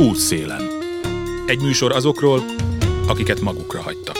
[0.00, 0.62] Útszélen.
[1.46, 2.40] Egy műsor azokról,
[3.08, 4.16] akiket magukra hagytak.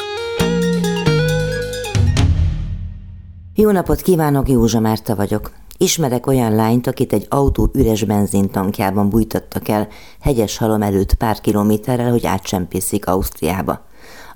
[3.55, 5.50] Jó napot kívánok, Józsa Márta vagyok.
[5.78, 9.89] Ismerek olyan lányt, akit egy autó üres benzintankjában bújtattak el
[10.20, 13.87] hegyes halom előtt pár kilométerrel, hogy átsempészik Ausztriába.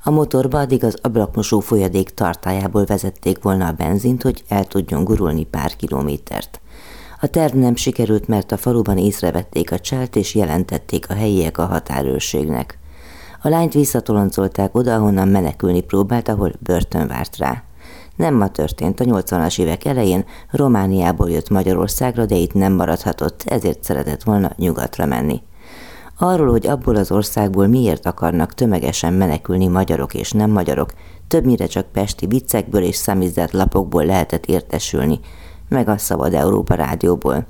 [0.04, 5.44] A motorba addig az ablakmosó folyadék tartájából vezették volna a benzint, hogy el tudjon gurulni
[5.44, 6.60] pár kilométert.
[7.20, 11.66] A terv nem sikerült, mert a faluban észrevették a cselt, és jelentették a helyiek a
[11.66, 12.78] határőrségnek.
[13.42, 17.62] A lányt visszatoloncolták oda, ahonnan menekülni próbált, ahol börtön várt rá.
[18.16, 23.84] Nem ma történt, a 80-as évek elején Romániából jött Magyarországra, de itt nem maradhatott, ezért
[23.84, 25.42] szeretett volna nyugatra menni.
[26.18, 30.92] Arról, hogy abból az országból miért akarnak tömegesen menekülni magyarok és nem magyarok,
[31.28, 35.20] többnyire csak pesti viccekből és szamizzett lapokból lehetett értesülni,
[35.70, 37.46] meg a Szabad Európa rádióból.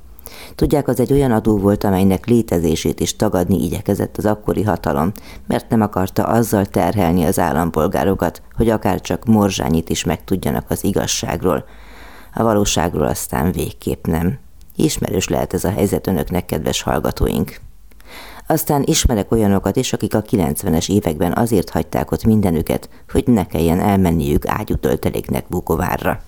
[0.54, 5.12] Tudják, az egy olyan adó volt, amelynek létezését is tagadni igyekezett az akkori hatalom,
[5.46, 11.64] mert nem akarta azzal terhelni az állampolgárokat, hogy akár csak morzsányit is megtudjanak az igazságról.
[12.34, 14.38] A valóságról aztán végképp nem.
[14.76, 17.56] Ismerős lehet ez a helyzet önöknek, kedves hallgatóink.
[18.46, 23.80] Aztán ismerek olyanokat is, akik a 90-es években azért hagyták ott mindenüket, hogy ne kelljen
[23.80, 26.20] elmenniük ágyutölteléknek Bukovárra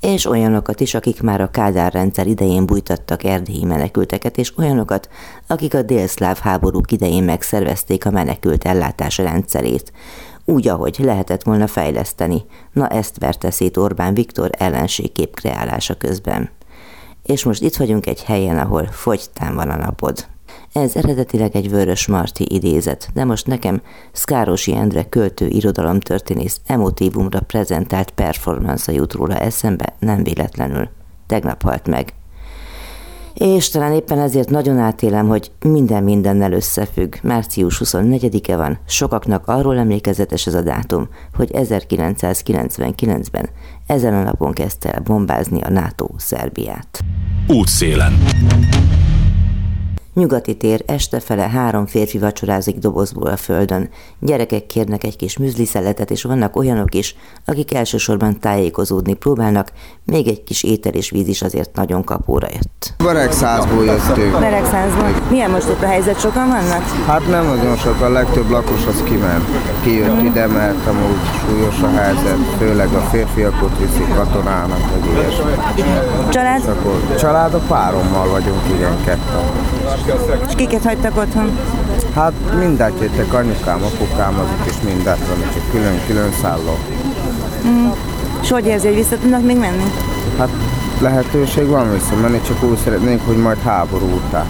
[0.00, 5.08] és olyanokat is, akik már a Kádár rendszer idején bújtattak erdélyi menekülteket, és olyanokat,
[5.46, 9.92] akik a délszláv háborúk idején megszervezték a menekült ellátás rendszerét,
[10.44, 12.44] úgy, ahogy lehetett volna fejleszteni.
[12.72, 16.50] Na ezt verte szét Orbán Viktor ellenségkép kreálása közben.
[17.22, 20.26] És most itt vagyunk egy helyen, ahol fogytán van a napod.
[20.72, 28.10] Ez eredetileg egy Vörös Marti idézet, de most nekem Szkárosi Endre költő irodalomtörténész emotívumra prezentált
[28.10, 30.88] performance jut róla eszembe, nem véletlenül.
[31.26, 32.12] Tegnap halt meg.
[33.34, 37.14] És talán éppen ezért nagyon átélem, hogy minden mindennel összefügg.
[37.22, 43.48] Március 24-e van, sokaknak arról emlékezetes ez a dátum, hogy 1999-ben
[43.86, 47.00] ezen a napon kezdte el bombázni a NATO Szerbiát.
[47.46, 48.12] Útszélen.
[50.18, 53.88] Nyugati tér, estefele három férfi vacsorázik dobozból a földön.
[54.20, 59.72] Gyerekek kérnek egy kis műzliszeletet, és vannak olyanok is, akik elsősorban tájékozódni próbálnak,
[60.04, 62.94] még egy kis étel és víz is azért nagyon kapóra jött.
[63.04, 64.38] Beregszázból jöttünk.
[64.38, 65.08] Beregszázból.
[65.30, 66.20] Milyen most itt a helyzet?
[66.20, 66.82] Sokan vannak?
[67.06, 69.44] Hát nem nagyon sok, a legtöbb lakos az kiment.
[69.82, 75.52] Kijött ide, mert amúgy súlyos a helyzet, főleg a férfiakot viszik katonának, vagy ilyesmi.
[76.28, 76.68] Család?
[76.68, 79.77] Akkor családok párommal vagyunk, igen, ketten.
[80.48, 81.58] És kiket hagytak otthon?
[82.14, 86.78] Hát mindent jöttek, anyukám, apukám, azok is mindent van, csak külön-külön szálló.
[87.66, 87.88] Mm.
[88.42, 89.84] És hogy érzi, hogy vissza tudnak még menni?
[90.38, 90.48] Hát
[91.00, 94.46] lehetőség van visszamenni, csak úgy szeretnénk, hogy majd háború után.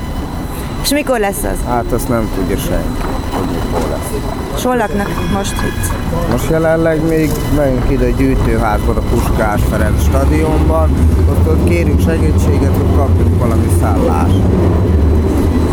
[0.83, 1.59] És mikor lesz az?
[1.67, 4.63] Hát azt nem tudja senki, hogy mikor lesz.
[4.63, 5.93] Hol laknak most itt?
[6.31, 10.91] Most jelenleg még megyünk ide a gyűjtőházban, a Puskás Ferenc stadionban,
[11.31, 14.43] ott, ott kérünk segítséget, hogy kapjuk valami szállást.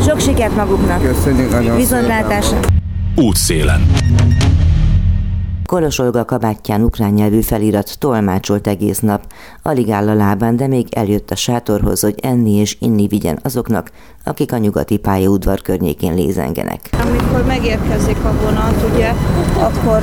[0.07, 1.01] Sok sikert maguknak!
[1.01, 2.59] Köszönjük nagyon Viszontlátásra!
[3.15, 3.91] Útszélen.
[5.65, 9.21] Kolos Olga kabátján ukrán nyelvű felirat tolmácsolt egész nap.
[9.61, 13.91] Alig áll a lábán, de még eljött a sátorhoz, hogy enni és inni vigyen azoknak,
[14.23, 16.79] akik a nyugati pályaudvar környékén lézengenek.
[16.91, 19.11] Amikor megérkezik a vonat, ugye,
[19.59, 19.99] akkor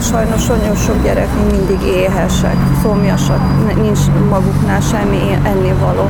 [0.00, 3.40] sajnos nagyon sok gyerek még mindig éhesek, szomjasak,
[3.82, 6.08] nincs maguknál semmi ennivaló.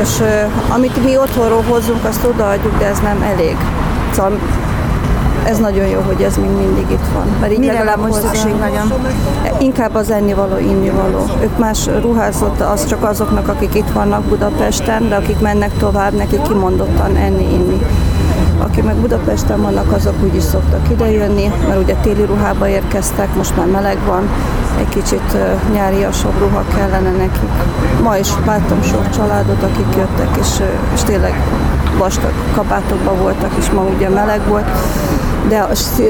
[0.00, 0.22] És
[0.68, 3.56] amit mi otthonról hozunk, azt odaadjuk, de ez nem elég.
[4.12, 4.38] Szóval
[5.44, 7.26] ez nagyon jó, hogy ez még mindig itt van.
[7.40, 8.92] Mert így Mire legalább most szükség nagyon?
[9.58, 11.26] Inkább az ennivaló, innivaló.
[11.42, 16.42] Ők más ruházott, az csak azoknak, akik itt vannak Budapesten, de akik mennek tovább, nekik
[16.42, 17.80] kimondottan enni, inni.
[18.62, 23.56] Aki meg Budapesten vannak, azok úgy is szoktak idejönni, mert ugye téli ruhába érkeztek, most
[23.56, 24.28] már meleg van,
[24.78, 25.36] egy kicsit
[25.72, 27.50] nyáriasabb ruha kellene nekik.
[28.02, 30.48] Ma is láttam sok családot, akik jöttek, és,
[30.94, 31.32] és tényleg
[31.98, 34.66] vastag kabátokban voltak, és ma ugye meleg volt,
[35.48, 35.66] de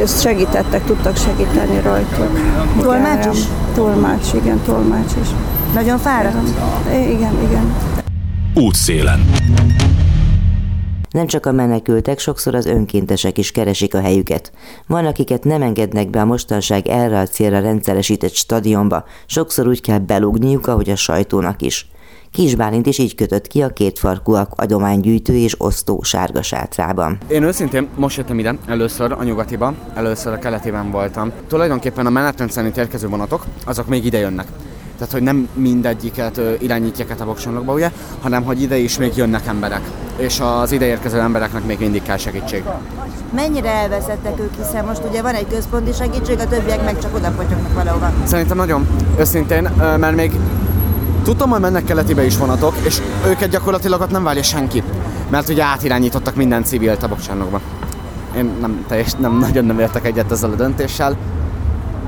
[0.07, 2.41] segítettek, tudtak segíteni rajtuk.
[2.81, 3.43] Tolmács is?
[3.75, 5.29] Tolmács, igen, tolmács is.
[5.75, 6.49] Nagyon fáradt?
[6.91, 7.75] Igen, igen.
[8.55, 9.21] Útszélen.
[11.13, 14.53] Nem csak a menekültek, sokszor az önkéntesek is keresik a helyüket.
[14.87, 19.99] Van, akiket nem engednek be a mostanság erre a célra rendszeresített stadionba, sokszor úgy kell
[19.99, 21.91] belugniuk, ahogy a sajtónak is.
[22.33, 27.19] Kis Bálint is így kötött ki a kétfarkúak adománygyűjtő és osztó sárga sátrában.
[27.29, 31.33] Én őszintén most jöttem ide, először a nyugatiba, először a keletében voltam.
[31.49, 34.47] Tulajdonképpen a menetrend szerint érkező vonatok, azok még ide jönnek.
[35.03, 37.91] Tehát, hogy nem mindegyiket irányítják át a boksonokba, ugye,
[38.21, 39.81] hanem hogy ide is még jönnek emberek.
[40.17, 42.63] És az ide érkező embereknek még mindig kell segítség.
[43.35, 47.35] Mennyire elveszettek ők, hiszen most ugye van egy központi segítség, a többiek meg csak oda
[47.75, 48.13] valahova.
[48.25, 48.87] Szerintem nagyon
[49.19, 50.33] őszintén, mert még
[51.25, 54.83] Tudtam, hogy mennek keletibe is vonatok, és őket gyakorlatilag ott nem várja senki,
[55.31, 57.61] mert ugye átirányítottak minden civil a bocsánokba.
[58.37, 61.17] Én nem, teljes, nem nagyon nem értek egyet ezzel a döntéssel.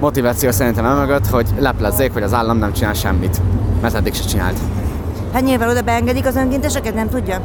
[0.01, 3.41] Motiváció szerintem emögött, hogy leplezzék, hogy az állam nem csinál semmit,
[3.81, 4.59] mert eddig se csinált.
[5.33, 7.41] Hát nyilván oda beengedik az önkénteseket, nem tudja?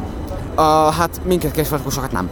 [0.55, 2.29] A, hát minket készfarkusokat nem.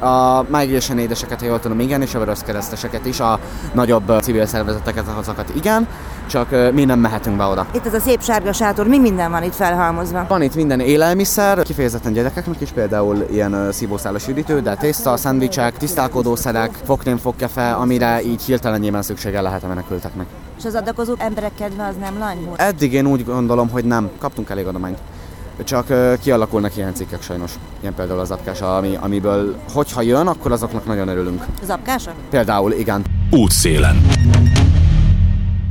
[0.00, 3.38] A mágésen édeseket, ha jól tudom, igen, és a kereszteseket is, a
[3.72, 5.88] nagyobb civil szervezeteket, azokat igen,
[6.26, 7.66] csak mi nem mehetünk be oda.
[7.74, 10.24] Itt ez a szép sárga sátor, mi minden van itt felhalmozva?
[10.28, 16.70] Van itt minden élelmiszer, kifejezetten gyerekeknek is, például ilyen szívószálas üdítő, de tészta, szendvicsek, tisztálkodószerek,
[16.84, 20.26] fogtém fogkefe, amire így hirtelenjében szüksége lehet a menekülteknek.
[20.58, 22.56] És az adakozó emberek kedve az nem lanyhul?
[22.56, 24.10] Eddig én úgy gondolom, hogy nem.
[24.18, 24.98] Kaptunk elég adományt
[25.64, 27.52] csak kialakulnak ilyen cikkek sajnos.
[27.80, 31.44] Ilyen például az apkás, ami, amiből hogyha jön, akkor azoknak nagyon örülünk.
[31.62, 32.12] Az apkása?
[32.30, 33.04] Például, igen.
[33.30, 33.96] Útszélen.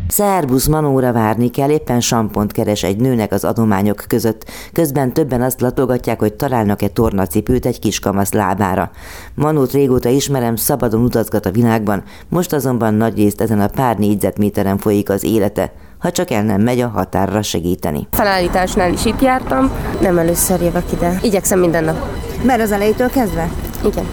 [0.07, 4.45] Szerbusz Manóra várni kell, éppen sampont keres egy nőnek az adományok között.
[4.73, 8.91] Közben többen azt latogatják, hogy találnak-e tornacipőt egy kiskamasz lábára.
[9.35, 14.77] Manót régóta ismerem, szabadon utazgat a világban, most azonban nagy részt ezen a pár négyzetméteren
[14.77, 18.07] folyik az élete ha csak el nem megy a határra segíteni.
[18.11, 21.19] Felállításnál is itt jártam, nem először jövök ide.
[21.21, 22.05] Igyekszem minden nap.
[22.43, 23.49] Mert az elejétől kezdve?
[23.85, 24.05] Igen.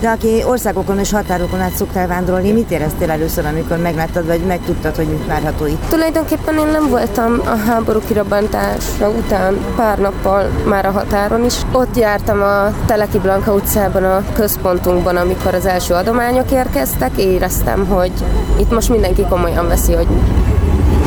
[0.00, 4.96] De aki országokon és határokon át szoktál vándorolni, mit éreztél először, amikor megláttad, vagy megtudtad,
[4.96, 5.88] hogy mit várható itt?
[5.88, 11.54] Tulajdonképpen én nem voltam a háború kirabbantása után pár nappal már a határon is.
[11.72, 17.16] Ott jártam a Teleki Blanka utcában a központunkban, amikor az első adományok érkeztek.
[17.16, 18.12] Éreztem, hogy
[18.58, 20.08] itt most mindenki komolyan veszi, hogy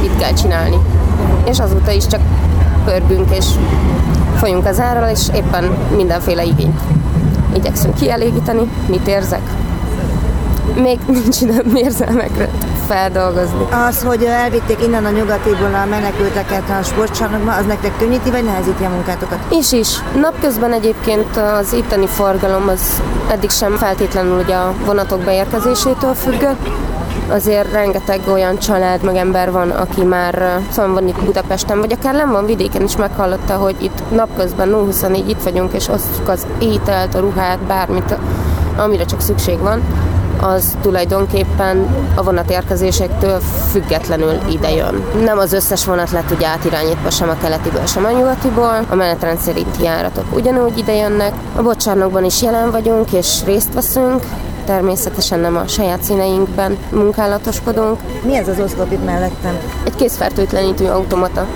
[0.04, 0.78] mit kell csinálni.
[1.50, 2.22] És azóta is csak
[2.86, 3.46] pörgünk és
[4.36, 6.80] folyunk az árral, és éppen mindenféle igényt
[7.56, 8.70] igyekszünk kielégíteni.
[8.88, 9.42] Mit érzek?
[10.82, 12.50] Még nincs időm érzelmekre
[12.88, 13.66] feldolgozni.
[13.88, 18.84] Az, hogy elvitték innen a nyugatiból a menekülteket a sportcsarnokba, az nektek könnyíti, vagy nehezíti
[18.84, 19.40] a munkátokat?
[19.50, 19.88] Is is.
[20.22, 23.02] Napközben egyébként az itteni forgalom az
[23.32, 26.70] eddig sem feltétlenül ugye a vonatok beérkezésétől függött,
[27.30, 32.14] azért rengeteg olyan család, meg ember van, aki már szóval van itt Budapesten, vagy akár
[32.14, 37.16] nem van vidéken is meghallotta, hogy itt napközben 0-24 itt vagyunk, és osztjuk az ételt,
[37.16, 38.16] a ruhát, bármit,
[38.78, 39.82] amire csak szükség van,
[40.42, 43.40] az tulajdonképpen a vonatérkezésektől
[43.72, 45.04] függetlenül idejön.
[45.24, 49.40] Nem az összes vonat lett ugye átirányítva sem a keletiből, sem a nyugatiból, a menetrend
[49.40, 51.34] szerinti járatok ugyanúgy idejönnek.
[51.56, 54.24] A bocsárnokban is jelen vagyunk és részt veszünk,
[54.64, 58.00] természetesen nem a saját színeinkben munkálatoskodunk.
[58.26, 59.58] Mi ez az oszlop itt mellettem?
[59.86, 61.48] Egy készfertőtlenítő automata.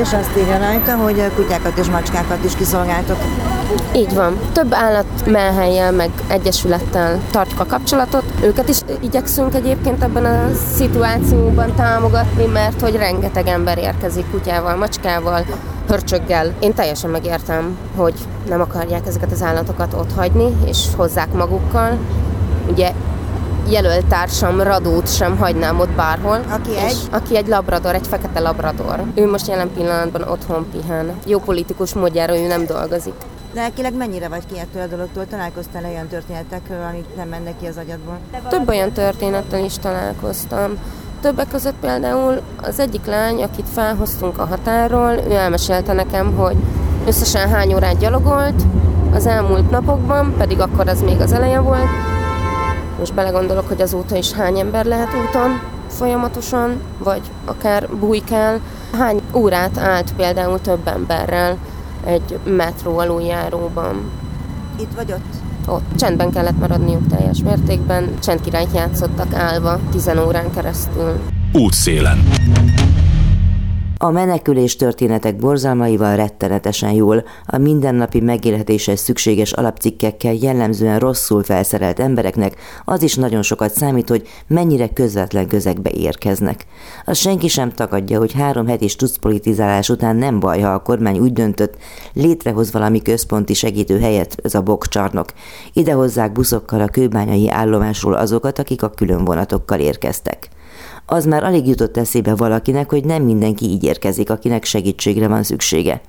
[0.00, 3.18] És azt írja rajta, hogy kutyákat és macskákat is kiszolgáltok.
[3.94, 4.38] Így van.
[4.52, 8.24] Több állat melhelyel, meg egyesülettel tartjuk a kapcsolatot.
[8.42, 15.44] Őket is igyekszünk egyébként ebben a szituációban támogatni, mert hogy rengeteg ember érkezik kutyával, macskával,
[15.88, 16.52] hörcsöggel.
[16.60, 18.14] Én teljesen megértem, hogy
[18.48, 21.98] nem akarják ezeket az állatokat ott hagyni, és hozzák magukkal.
[23.70, 26.40] Jelölt társam Radót sem hagynám ott bárhol.
[26.50, 26.96] Aki egy?
[27.10, 29.02] Aki egy labrador, egy fekete labrador.
[29.14, 31.18] Ő most jelen pillanatban otthon pihen.
[31.26, 33.14] Jó politikus módjára ő nem dolgozik.
[33.54, 35.26] Lelkileg mennyire vagy ki ettől a dologtól?
[35.26, 38.18] Találkoztál olyan történetekről, amik nem mennek ki az agyadból?
[38.48, 40.70] Több olyan történettel is találkoztam.
[41.20, 46.56] Többek között például az egyik lány, akit felhoztunk a határól, ő elmesélte nekem, hogy
[47.06, 48.62] összesen hány órát gyalogolt
[49.14, 52.09] az elmúlt napokban, pedig akkor az még az eleje volt.
[53.00, 58.60] Most belegondolok, hogy azóta is hány ember lehet úton folyamatosan, vagy akár bujkál.
[58.92, 61.56] Hány órát állt például több emberrel
[62.04, 64.10] egy metró aluljáróban.
[64.78, 65.34] Itt vagy ott?
[65.66, 71.20] Ott csendben kellett maradniuk teljes mértékben, csendkirályt játszottak állva 10 órán keresztül.
[71.52, 72.18] Útszélen.
[74.02, 82.56] A menekülés történetek borzalmaival rettenetesen jól, a mindennapi megélhetéshez szükséges alapcikkekkel jellemzően rosszul felszerelt embereknek
[82.84, 86.66] az is nagyon sokat számít, hogy mennyire közvetlen közegbe érkeznek.
[87.04, 91.32] Az senki sem tagadja, hogy három heti stucpolitizálás után nem baj, ha a kormány úgy
[91.32, 91.76] döntött,
[92.12, 95.28] létrehoz valami központi segítő helyet, ez a bokcsarnok.
[95.72, 100.48] Ide hozzák buszokkal a kőbányai állomásról azokat, akik a külön vonatokkal érkeztek
[101.12, 106.00] az már alig jutott eszébe valakinek, hogy nem mindenki így érkezik, akinek segítségre van szüksége.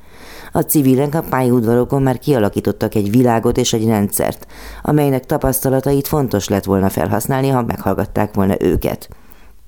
[0.52, 4.48] A civilek a pályaudvarokon már kialakítottak egy világot és egy rendszert,
[4.82, 9.10] amelynek tapasztalatait fontos lett volna felhasználni, ha meghallgatták volna őket.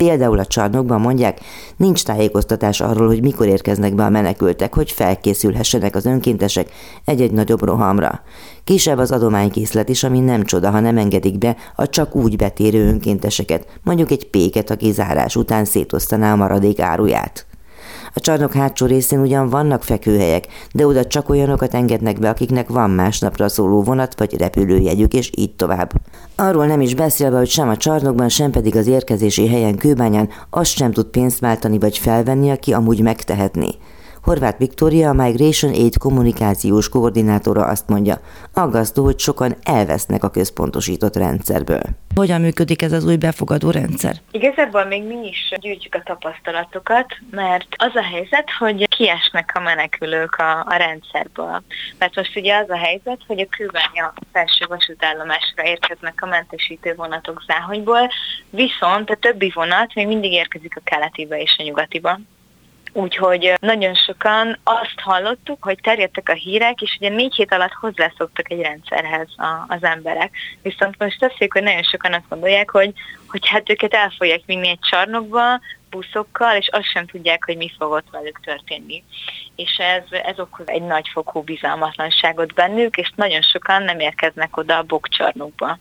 [0.03, 1.39] Például a csarnokban mondják,
[1.77, 6.69] nincs tájékoztatás arról, hogy mikor érkeznek be a menekültek, hogy felkészülhessenek az önkéntesek
[7.05, 8.22] egy-egy nagyobb rohamra.
[8.63, 12.88] Kisebb az adománykészlet is, ami nem csoda, ha nem engedik be a csak úgy betérő
[12.88, 17.45] önkénteseket, mondjuk egy péket, aki zárás után szétosztaná a maradék áruját.
[18.15, 22.89] A csarnok hátsó részén ugyan vannak fekvőhelyek, de oda csak olyanokat engednek be, akiknek van
[22.89, 25.91] másnapra szóló vonat vagy repülőjegyük, és így tovább.
[26.36, 30.75] Arról nem is beszélve, hogy sem a csarnokban, sem pedig az érkezési helyen Kőbányán azt
[30.75, 33.70] sem tud pénzt váltani vagy felvenni, aki amúgy megtehetné.
[34.24, 38.15] Horváth Viktória, a Migration Aid kommunikációs koordinátora azt mondja,
[38.53, 41.82] aggasztó, hogy sokan elvesznek a központosított rendszerből.
[42.15, 44.15] Hogyan működik ez az új befogadó rendszer?
[44.32, 50.36] Igazából még mi is gyűjtjük a tapasztalatokat, mert az a helyzet, hogy kiesnek a menekülők
[50.36, 51.63] a, a rendszerből.
[51.98, 57.44] Mert most ugye az a helyzet, hogy a kőbánya felső vasútállomásra érkeznek a mentesítő vonatok
[57.48, 58.10] Záhonyból,
[58.50, 62.20] viszont a többi vonat még mindig érkezik a keletibe és a nyugatiba.
[62.94, 68.52] Úgyhogy nagyon sokan azt hallottuk, hogy terjedtek a hírek, és ugye négy hét alatt hozzászoktak
[68.52, 70.32] egy rendszerhez a, az emberek.
[70.62, 72.94] Viszont most teszik, hogy nagyon sokan azt gondolják, hogy,
[73.28, 75.60] hogy hát őket el fogják vinni egy csarnokba,
[75.90, 79.04] buszokkal, és azt sem tudják, hogy mi fog ott velük történni.
[79.56, 84.84] És ez, ez okoz egy nagyfokú bizalmatlanságot bennük, és nagyon sokan nem érkeznek oda a
[84.84, 85.78] bokcsarnokba.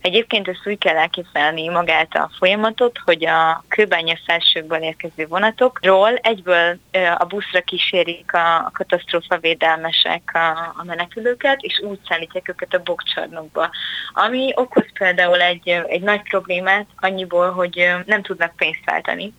[0.00, 6.78] Egyébként ezt úgy kell elképzelni magát a folyamatot, hogy a kőbánya felsőkből érkező vonatokról egyből
[7.18, 13.70] a buszra kísérik a katasztrófavédelmesek a, a menekülőket, és úgy szállítják őket a bokcsarnokba.
[14.12, 19.32] Ami okoz például egy, egy nagy problémát annyiból, hogy nem tudnak pénzt váltani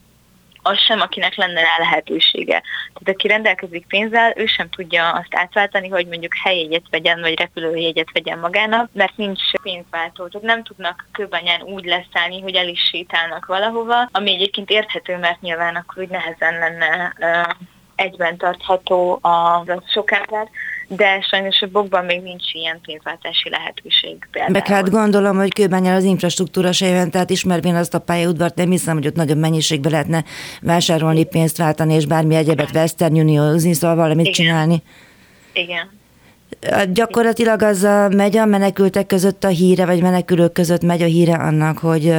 [0.68, 2.62] az sem, akinek lenne rá lehetősége.
[2.94, 8.12] Tehát aki rendelkezik pénzzel, ő sem tudja azt átváltani, hogy mondjuk helyjegyet vegyen, vagy repülőjegyet
[8.14, 10.28] vegyen magának, mert nincs pénzváltó.
[10.28, 15.42] Tehát nem tudnak kőbanyán úgy leszállni, hogy el is sétálnak valahova, ami egyébként érthető, mert
[15.42, 17.54] nyilván akkor úgy nehezen lenne uh,
[17.96, 20.48] egyben tartható a sok ember,
[20.88, 24.28] de sajnos a bokban még nincs ilyen pénzváltási lehetőség.
[24.32, 24.54] Például.
[24.54, 28.70] Meg hát gondolom, hogy kőbányán az infrastruktúra se jön, tehát ismervén azt a pályaudvart, nem
[28.70, 30.24] hiszem, hogy ott nagyobb mennyiségben lehetne
[30.62, 34.34] vásárolni, pénzt váltani, és bármi egyebet Western Union, szóval valamit Igen.
[34.34, 34.84] csinálni.
[35.54, 35.96] Igen.
[36.94, 41.34] Gyakorlatilag az a, megy a menekültek között a híre, vagy menekülők között megy a híre
[41.34, 42.14] annak, hogy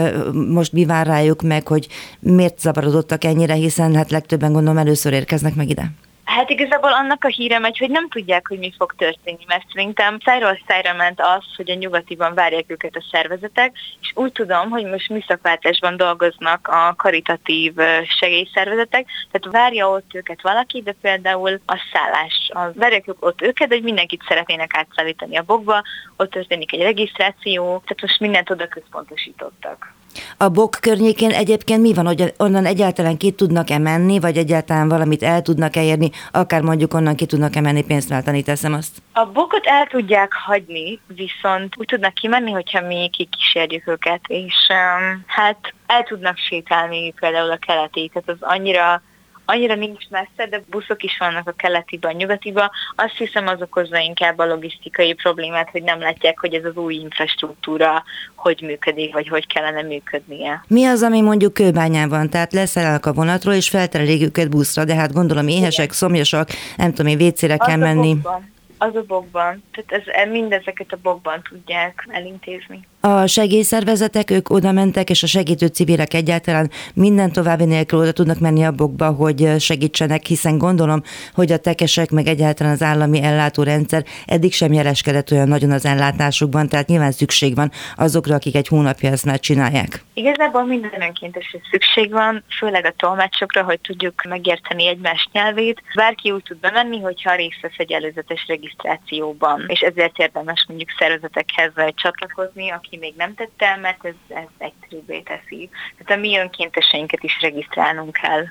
[0.49, 1.89] most mi vár rájuk meg, hogy
[2.21, 5.91] miért zavarodottak ennyire, hiszen hát legtöbben gondolom először érkeznek meg ide.
[6.29, 10.19] Hát igazából annak a híre megy, hogy nem tudják, hogy mi fog történni, mert szerintem
[10.25, 14.85] szájról szájra ment az, hogy a nyugatiban várják őket a szervezetek, és úgy tudom, hogy
[14.85, 17.75] most műszakváltásban dolgoznak a karitatív
[18.19, 23.83] segélyszervezetek, tehát várja ott őket valaki, de például a szállás, a, várják ott őket, hogy
[23.83, 25.83] mindenkit szeretnének átszállítani a bokba,
[26.17, 29.97] ott történik egy regisztráció, tehát most mindent oda központosítottak.
[30.37, 35.23] A bok környékén egyébként mi van, hogy onnan egyáltalán ki tudnak-e menni, vagy egyáltalán valamit
[35.23, 39.03] el tudnak-e érni, akár mondjuk onnan ki tudnak-e menni pénzt váltani, teszem azt?
[39.13, 45.25] A bokot el tudják hagyni, viszont úgy tudnak kimenni, hogyha mi kikísérjük őket, és um,
[45.27, 49.03] hát el tudnak sétálni például a keleti, tehát az annyira
[49.51, 52.71] annyira nincs messze, de buszok is vannak a keletiben, a nyugatiba.
[52.97, 56.95] Azt hiszem az okozza inkább a logisztikai problémát, hogy nem látják, hogy ez az új
[56.95, 60.65] infrastruktúra hogy működik, vagy hogy kellene működnie.
[60.67, 65.13] Mi az, ami mondjuk kőbányában, tehát leszerelnek a vonatról, és felterelik őket buszra, de hát
[65.13, 65.97] gondolom éhesek, Igen.
[65.97, 68.15] szomjasak, nem tudom én, vécére kell menni.
[68.15, 68.57] Bokban.
[68.79, 69.63] Az a bokban.
[69.73, 72.87] Tehát ez, mindezeket a bokban tudják elintézni.
[73.01, 78.39] A segélyszervezetek, ők oda mentek, és a segítő civilek egyáltalán minden további nélkül oda tudnak
[78.39, 78.73] menni a
[79.17, 81.03] hogy segítsenek, hiszen gondolom,
[81.35, 86.69] hogy a tekesek, meg egyáltalán az állami ellátórendszer eddig sem jeleskedett olyan nagyon az ellátásukban,
[86.69, 90.05] tehát nyilván szükség van azokra, akik egy hónapja ezt már csinálják.
[90.15, 95.83] Igazából minden önkéntes szükség van, főleg a tolmácsokra, hogy tudjuk megérteni egymás nyelvét.
[95.95, 101.73] Bárki úgy tud bemenni, hogyha részt vesz egy előzetes regisztrációban, és ezért érdemes mondjuk szervezetekhez
[101.95, 105.69] csatlakozni, aki még nem tette mert ez, ez egyszerűbbé teszi.
[105.99, 108.43] Tehát a mi önkénteseinket is regisztrálnunk kell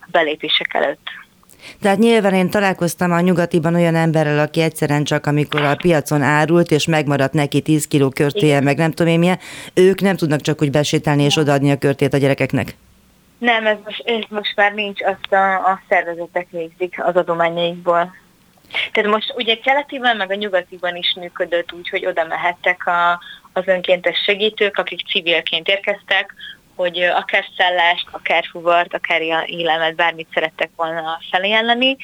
[0.00, 1.06] a belépések előtt.
[1.80, 6.70] Tehát nyilván én találkoztam a nyugatiban olyan emberrel, aki egyszerűen csak amikor a piacon árult,
[6.70, 9.38] és megmaradt neki 10 kiló körtéje, meg nem tudom én milyen,
[9.74, 12.76] ők nem tudnak csak úgy besétálni és odaadni a körtét a gyerekeknek.
[13.38, 18.14] Nem, ez most, ez most már nincs, azt a, a szervezetek végzik az adományaikból.
[18.92, 23.20] Tehát most ugye keletiben, meg a nyugatiban is működött úgy, hogy oda mehettek a,
[23.52, 26.34] az önkéntes segítők, akik civilként érkeztek,
[26.74, 31.96] hogy akár szállást, akár fuvart, akár élelmet, bármit szerettek volna felajánlani,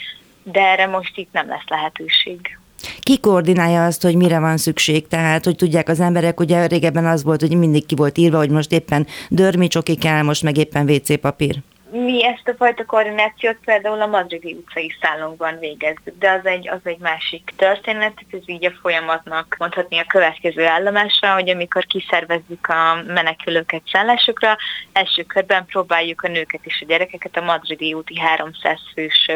[0.42, 2.58] de erre most itt nem lesz lehetőség.
[3.00, 5.08] Ki koordinálja azt, hogy mire van szükség?
[5.08, 8.50] Tehát, hogy tudják az emberek, ugye régebben az volt, hogy mindig ki volt írva, hogy
[8.50, 11.56] most éppen dörmicsoki kell, most meg éppen WC papír
[11.90, 16.80] mi ezt a fajta koordinációt például a madridi utcai szállónkban végezzük, de az egy, az
[16.82, 23.02] egy másik történet, ez így a folyamatnak mondhatni a következő állomásra, hogy amikor kiszervezzük a
[23.06, 24.56] menekülőket szállásokra,
[24.92, 29.30] első körben próbáljuk a nőket és a gyerekeket a madridi úti 300 fős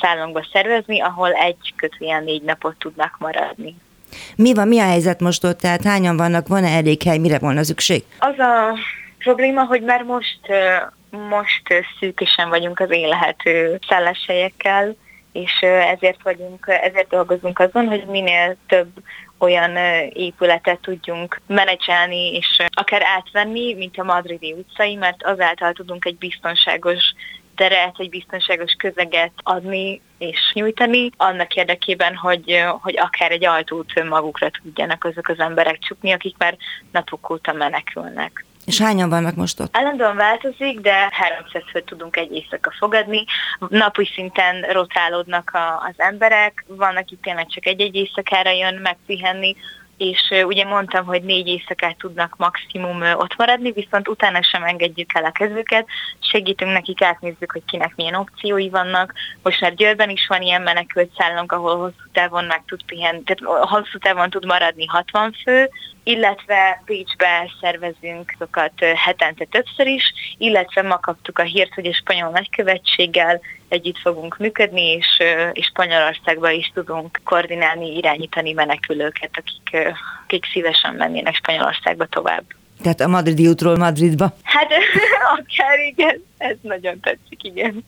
[0.00, 3.76] szállónkba szervezni, ahol egy kötően négy napot tudnak maradni.
[4.36, 5.58] Mi van, mi a helyzet most ott?
[5.58, 8.04] Tehát hányan vannak, van-e elég hely, mire volna szükség?
[8.18, 8.78] Az a
[9.18, 10.40] probléma, hogy már most
[11.16, 14.96] most szűkösen vagyunk az élhető szálláshelyekkel,
[15.32, 18.88] és ezért vagyunk, ezért dolgozunk azon, hogy minél több
[19.38, 19.76] olyan
[20.12, 27.14] épületet tudjunk menedzselni és akár átvenni, mint a madridi utcai, mert azáltal tudunk egy biztonságos
[27.54, 34.50] teret, egy biztonságos közeget adni és nyújtani, annak érdekében, hogy, hogy akár egy altót magukra
[34.50, 36.56] tudjanak azok az emberek csukni, akik már
[36.92, 38.44] napok óta menekülnek.
[38.64, 39.76] És hányan vannak most ott?
[39.76, 43.24] Állandóan változik, de 300 főt tudunk egy éjszaka fogadni.
[43.68, 49.56] Napi szinten rotálódnak a, az emberek, van, aki tényleg csak egy-egy éjszakára jön megpihenni,
[49.96, 55.24] és ugye mondtam, hogy négy éjszakát tudnak maximum ott maradni, viszont utána sem engedjük el
[55.24, 55.86] a kezüket,
[56.20, 59.12] segítünk nekik, átnézzük, hogy kinek milyen opciói vannak.
[59.42, 63.68] Most már Győrben is van ilyen menekült szállónk, ahol hosszú távon meg tud pihenni, tehát
[63.68, 65.70] hosszú távon tud maradni 60 fő,
[66.04, 72.30] illetve Pécsbe szervezünk azokat hetente többször is, illetve ma kaptuk a hírt, hogy a spanyol
[72.30, 73.40] nagykövetséggel
[73.74, 81.34] együtt fogunk működni, és, és Spanyolországba is tudunk koordinálni, irányítani menekülőket, akik, akik szívesen mennének
[81.34, 82.44] Spanyolországba tovább.
[82.82, 84.36] Tehát a Madridi útról Madridba?
[84.42, 84.70] Hát
[85.36, 87.84] akár igen, ez nagyon tetszik, igen.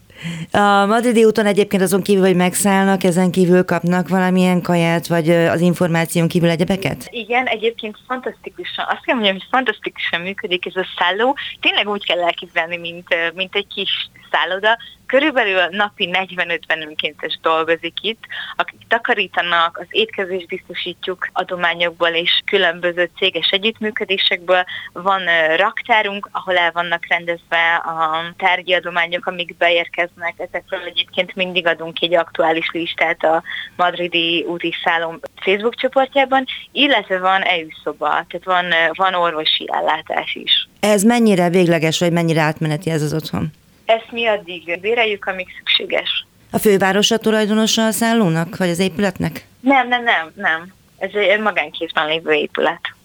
[0.51, 5.61] A Madridi úton egyébként azon kívül, hogy megszállnak, ezen kívül kapnak valamilyen kaját, vagy az
[5.61, 7.07] információn kívül egyebeket?
[7.11, 11.37] Igen, egyébként fantasztikusan, azt kell mondjam, hogy fantasztikusan működik ez a szálló.
[11.61, 18.25] Tényleg úgy kell elképzelni, mint, mint egy kis szálloda, Körülbelül napi 40-50 önkéntes dolgozik itt,
[18.57, 24.65] akik takarítanak, az étkezést biztosítjuk adományokból és különböző céges együttműködésekből.
[24.93, 25.23] Van
[25.57, 30.06] raktárunk, ahol el vannak rendezve a tárgyi adományok, amik beérkeznek.
[30.37, 33.43] Ezekről egyébként mindig adunk egy aktuális listát a
[33.77, 40.69] madridi úti szálom Facebook csoportjában, illetve van EU szoba, tehát van, van orvosi ellátás is.
[40.81, 43.51] Ez mennyire végleges, vagy mennyire átmeneti ez az otthon?
[43.85, 46.27] Ezt mi addig béreljük, amíg szükséges.
[46.51, 49.47] A főváros a tulajdonosa a szállónak, vagy az épületnek?
[49.61, 50.75] Nem, nem, nem, nem.
[50.99, 52.96] Ez egy magánkézben lévő épület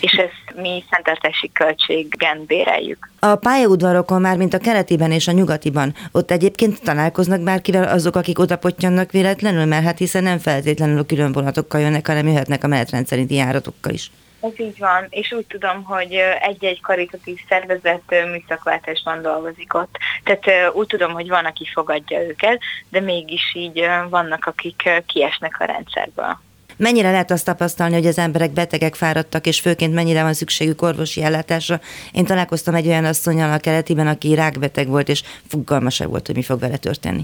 [0.00, 3.10] és ezt mi szentartási költségen béreljük.
[3.18, 8.38] A pályaudvarokon már, mint a keletiben és a nyugatiban, ott egyébként találkoznak bárkivel azok, akik
[8.38, 12.68] oda pottyannak véletlenül, mert hát hiszen nem feltétlenül a külön vonatokkal jönnek, hanem jöhetnek a
[12.68, 14.10] menetrend szerinti járatokkal is.
[14.40, 19.96] Ez így van, és úgy tudom, hogy egy-egy karitatív szervezet műszakváltásban dolgozik ott.
[20.24, 25.64] Tehát úgy tudom, hogy van, aki fogadja őket, de mégis így vannak, akik kiesnek a
[25.64, 26.40] rendszerből.
[26.80, 31.22] Mennyire lehet azt tapasztalni, hogy az emberek betegek, fáradtak, és főként mennyire van szükségük orvosi
[31.22, 31.80] ellátásra?
[32.12, 36.42] Én találkoztam egy olyan asszonyal a keletiben, aki rákbeteg volt, és fogalmasabb volt, hogy mi
[36.42, 37.22] fog vele történni.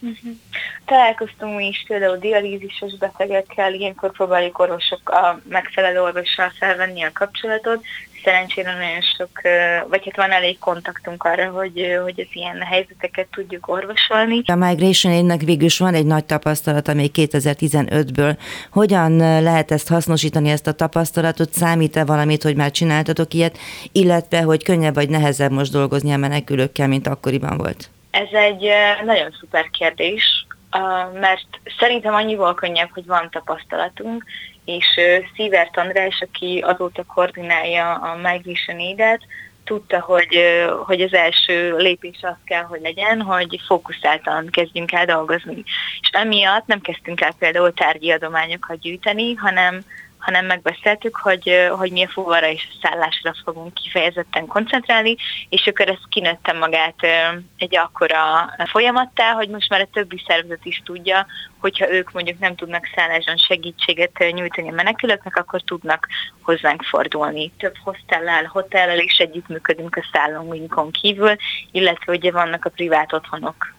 [0.00, 0.32] Uh-huh.
[0.84, 7.84] Találkoztunk mi is például dialízises betegekkel, ilyenkor próbáljuk orvosok a megfelelő orvossal felvenni a kapcsolatot.
[8.24, 9.30] Szerencsére nagyon sok,
[9.88, 14.42] vagy hát van elég kontaktunk arra, hogy, hogy az ilyen helyzeteket tudjuk orvosolni.
[14.46, 18.36] A Migration Aid-nek végül is van egy nagy tapasztalata még 2015-ből.
[18.70, 21.52] Hogyan lehet ezt hasznosítani, ezt a tapasztalatot?
[21.52, 23.58] Számít-e valamit, hogy már csináltatok ilyet,
[23.92, 27.90] illetve hogy könnyebb vagy nehezebb most dolgozni a menekülőkkel, mint akkoriban volt?
[28.10, 28.68] Ez egy
[29.04, 30.46] nagyon szuper kérdés,
[31.20, 31.46] mert
[31.78, 34.24] szerintem annyival könnyebb, hogy van tapasztalatunk,
[34.64, 35.00] és
[35.34, 39.20] Szívert András, aki azóta koordinálja a Migration Aid-et,
[39.64, 40.38] tudta, hogy,
[40.86, 45.62] hogy az első lépés az kell, hogy legyen, hogy fókuszáltan kezdjünk el dolgozni.
[46.00, 49.80] És emiatt nem kezdtünk el például tárgyi adományokat gyűjteni, hanem
[50.24, 55.16] hanem megbeszéltük, hogy, hogy mi a fuvarra és a szállásra fogunk kifejezetten koncentrálni,
[55.48, 56.94] és akkor ez kinőtte magát
[57.56, 61.26] egy akkora folyamattá, hogy most már a többi szervezet is tudja,
[61.60, 66.08] hogyha ők mondjuk nem tudnak szálláson segítséget nyújtani a menekülőknek, akkor tudnak
[66.42, 67.52] hozzánk fordulni.
[67.58, 71.36] Több hostellel, hotellel is együttműködünk a szállóinkon kívül,
[71.70, 73.74] illetve ugye vannak a privát otthonok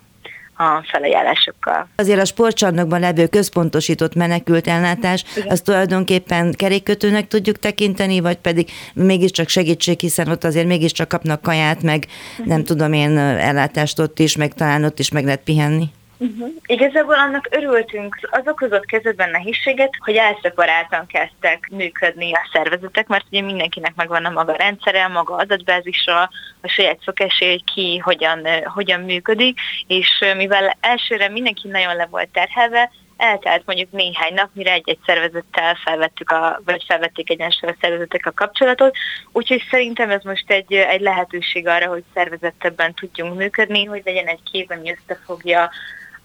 [0.58, 1.88] a felajánlásokkal.
[1.96, 5.50] Azért a sportcsarnokban levő központosított menekült ellátás, Igen.
[5.50, 11.84] azt tulajdonképpen kerékkötőnek tudjuk tekinteni, vagy pedig mégiscsak segítség, hiszen ott azért mégiscsak kapnak kaját,
[11.84, 12.08] meg
[12.44, 15.90] nem tudom én ellátást ott is, meg talán ott is meg lehet pihenni.
[16.18, 16.50] Uh-huh.
[16.66, 23.42] Igazából annak örültünk, az okozott kezdetben nehézséget, hogy elszeparáltan kezdtek működni a szervezetek, mert ugye
[23.42, 26.22] mindenkinek megvan a maga rendszere, a maga adatbázisra,
[26.62, 32.30] a saját szokásai, hogy ki hogyan, hogyan működik, és mivel elsőre mindenki nagyon le volt
[32.30, 38.26] terhelve, eltelt mondjuk néhány nap, mire egy-egy szervezettel felvettük a, vagy felvették egyensúly a szervezetek
[38.26, 38.96] a kapcsolatot,
[39.32, 44.44] úgyhogy szerintem ez most egy, egy lehetőség arra, hogy szervezettebben tudjunk működni, hogy legyen egy
[44.52, 45.70] kép, ami összefogja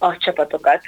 [0.01, 0.81] a csapatokat.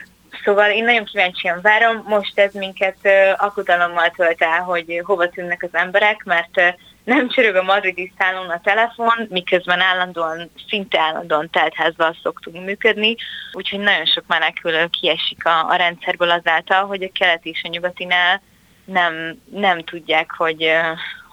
[0.44, 2.96] Szóval én nagyon kíváncsian várom, most ez minket
[3.36, 8.60] akutalommal tölt el, hogy hova tűnnek az emberek, mert nem csörög a madridi szállón a
[8.60, 13.16] telefon, miközben állandóan, szinte állandóan teltházval szoktunk működni,
[13.52, 18.42] úgyhogy nagyon sok menekülő kiesik a, a rendszerből azáltal, hogy a keleti és a nyugatinál
[18.84, 20.70] nem, nem tudják, hogy,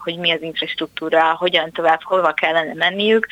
[0.03, 3.27] hogy mi az infrastruktúra, hogyan tovább, hova kellene menniük,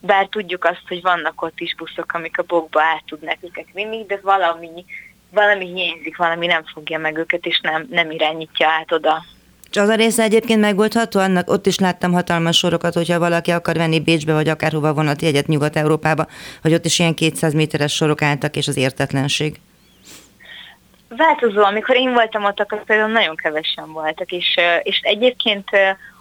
[0.00, 4.04] bár tudjuk azt, hogy vannak ott is buszok, amik a bokba át tudnak őket vinni,
[4.06, 4.84] de valami,
[5.30, 9.24] valami hiányzik, valami nem fogja meg őket, és nem, nem irányítja át oda.
[9.70, 13.76] És az a része egyébként megoldható, annak ott is láttam hatalmas sorokat, hogyha valaki akar
[13.76, 16.26] venni Bécsbe, vagy akárhova vonat jegyet Nyugat-Európába,
[16.62, 19.60] hogy ott is ilyen 200 méteres sorok álltak, és az értetlenség.
[21.08, 25.70] Változó, amikor én voltam ott, akkor például nagyon kevesen voltak, és, és egyébként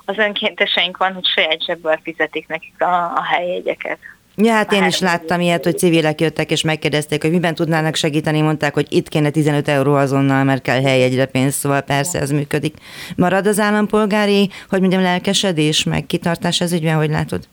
[0.09, 3.97] az önkénteseink van, hogy saját zsebből fizetik nekik a, a helyjegyeket.
[4.35, 8.41] Ja, hát én is láttam ilyet, hogy civilek jöttek és megkérdezték, hogy miben tudnának segíteni,
[8.41, 12.75] mondták, hogy itt kéne 15 euró azonnal, mert kell helyegyre pénz, szóval persze ez működik.
[13.15, 17.47] Marad az állampolgári, hogy mondjam, lelkesedés, meg kitartás ez ügyben, hogy látod?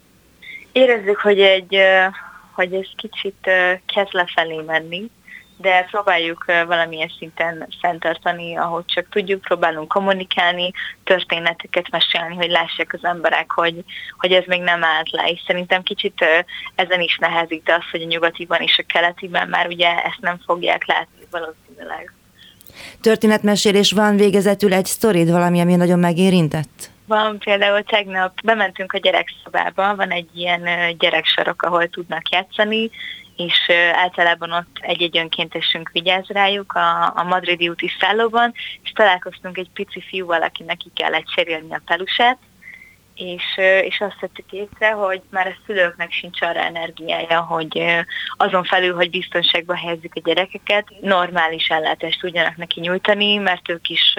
[0.73, 1.77] Érezzük, hogy egy,
[2.53, 3.51] hogy ez kicsit
[3.95, 5.11] kezd lefelé menni,
[5.57, 10.73] de próbáljuk valamilyen szinten fenntartani, ahogy csak tudjuk, próbálunk kommunikálni,
[11.05, 13.85] történeteket mesélni, hogy lássák az emberek, hogy,
[14.19, 16.25] hogy ez még nem állt le, és szerintem kicsit
[16.75, 20.39] ezen is nehezik, de az, hogy a nyugatiban és a keletiben már ugye ezt nem
[20.47, 22.13] fogják látni valószínűleg.
[23.01, 26.91] Történetmesélés van végezetül egy sztorid, valami, ami nagyon megérintett?
[27.07, 32.91] Van például tegnap bementünk a gyerekszobába, van egy ilyen gyereksarok, ahol tudnak játszani,
[33.37, 39.71] és általában ott egy-egy önkéntesünk vigyáz rájuk a, a madridi úti szállóban, és találkoztunk egy
[39.75, 42.39] pici fiúval, aki neki kellett cserélni a pelusát,
[43.17, 43.43] és,
[43.83, 47.83] és azt tettük észre, hogy már a szülőknek sincs arra energiája, hogy
[48.37, 54.15] azon felül, hogy biztonságba helyezzük a gyerekeket, normális ellátást tudjanak neki nyújtani, mert ők is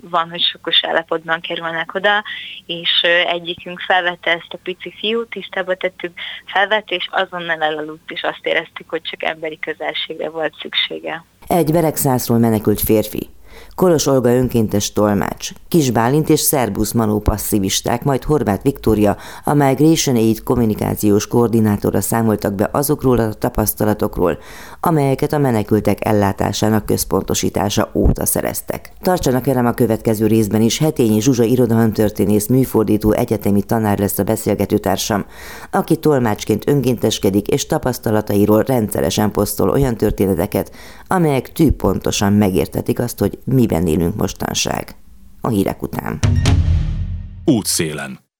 [0.00, 2.24] van, hogy sokos állapotban kerülnek oda,
[2.66, 6.12] és egyikünk felvette ezt a pici fiút, tisztába tettük,
[6.46, 11.24] felvette, és azonnal elaludt, és azt éreztük, hogy csak emberi közelségre volt szüksége.
[11.46, 13.30] Egy beregszászról menekült férfi
[13.74, 20.16] Kolos Olga önkéntes tolmács, Kis Bálint és Szerbusz Manó passzivisták, majd Horváth Viktória, a Migration
[20.16, 24.38] Aid kommunikációs koordinátora számoltak be azokról a tapasztalatokról,
[24.84, 28.92] amelyeket a menekültek ellátásának központosítása óta szereztek.
[29.00, 35.24] Tartsanak velem a következő részben is, Hetényi Zsuzsa irodalomtörténész műfordító egyetemi tanár lesz a beszélgetőtársam,
[35.70, 40.72] aki tolmácsként önkénteskedik és tapasztalatairól rendszeresen posztol olyan történeteket,
[41.06, 44.94] amelyek tűpontosan megértetik azt, hogy miben élünk mostanság.
[45.40, 46.18] A hírek után.
[47.44, 48.31] Útszélen.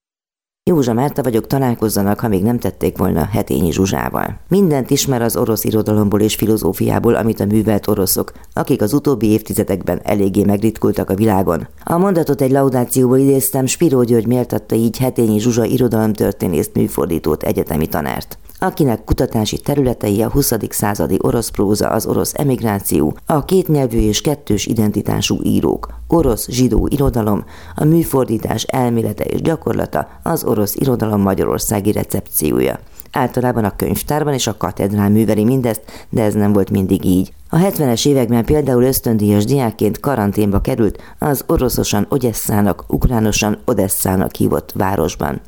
[0.71, 4.41] Józsa Márta vagyok, találkozzanak, ha még nem tették volna Hetényi Zsuzsával.
[4.49, 10.01] Mindent ismer az orosz irodalomból és filozófiából, amit a művelt oroszok, akik az utóbbi évtizedekben
[10.03, 11.69] eléggé megritkultak a világon.
[11.85, 18.39] A mondatot egy laudációból idéztem, Spiró György méltatta így Hetényi Zsuzsa irodalomtörténészt műfordítót egyetemi tanárt
[18.63, 20.53] akinek kutatási területei a 20.
[20.69, 27.45] századi orosz próza, az orosz emigráció, a kétnyelvű és kettős identitású írók, orosz-zsidó irodalom,
[27.75, 32.79] a műfordítás elmélete és gyakorlata, az orosz irodalom magyarországi recepciója.
[33.13, 37.33] Általában a könyvtárban és a katedrál műveli mindezt, de ez nem volt mindig így.
[37.49, 45.41] A 70-es években például ösztöndíjas diákként karanténba került az oroszosan Ogyesszának, ukránosan Odesszának hívott városban.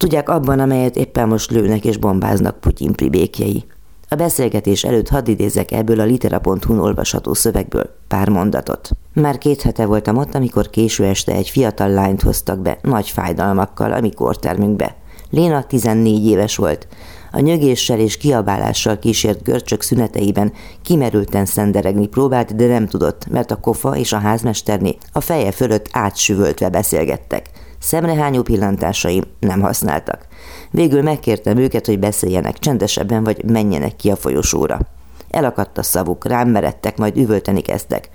[0.00, 3.64] Tudják abban, amelyet éppen most lőnek és bombáznak Putyin pribékjei.
[4.08, 8.90] A beszélgetés előtt hadd idézek ebből a litera.hu-n olvasható szövegből pár mondatot.
[9.14, 13.92] Már két hete voltam ott, amikor késő este egy fiatal lányt hoztak be, nagy fájdalmakkal
[13.92, 14.96] a mi kórtermünkbe.
[15.30, 16.88] Léna 14 éves volt.
[17.32, 23.60] A nyögéssel és kiabálással kísért görcsök szüneteiben kimerülten szenderegni próbált, de nem tudott, mert a
[23.60, 27.50] kofa és a házmesterné a feje fölött átsüvöltve beszélgettek.
[27.80, 30.26] Szemrehányó pillantásaim nem használtak.
[30.70, 34.78] Végül megkértem őket, hogy beszéljenek csendesebben, vagy menjenek ki a folyosóra.
[35.30, 38.10] Elakadt a szavuk, rám meredtek, majd üvölteni kezdtek.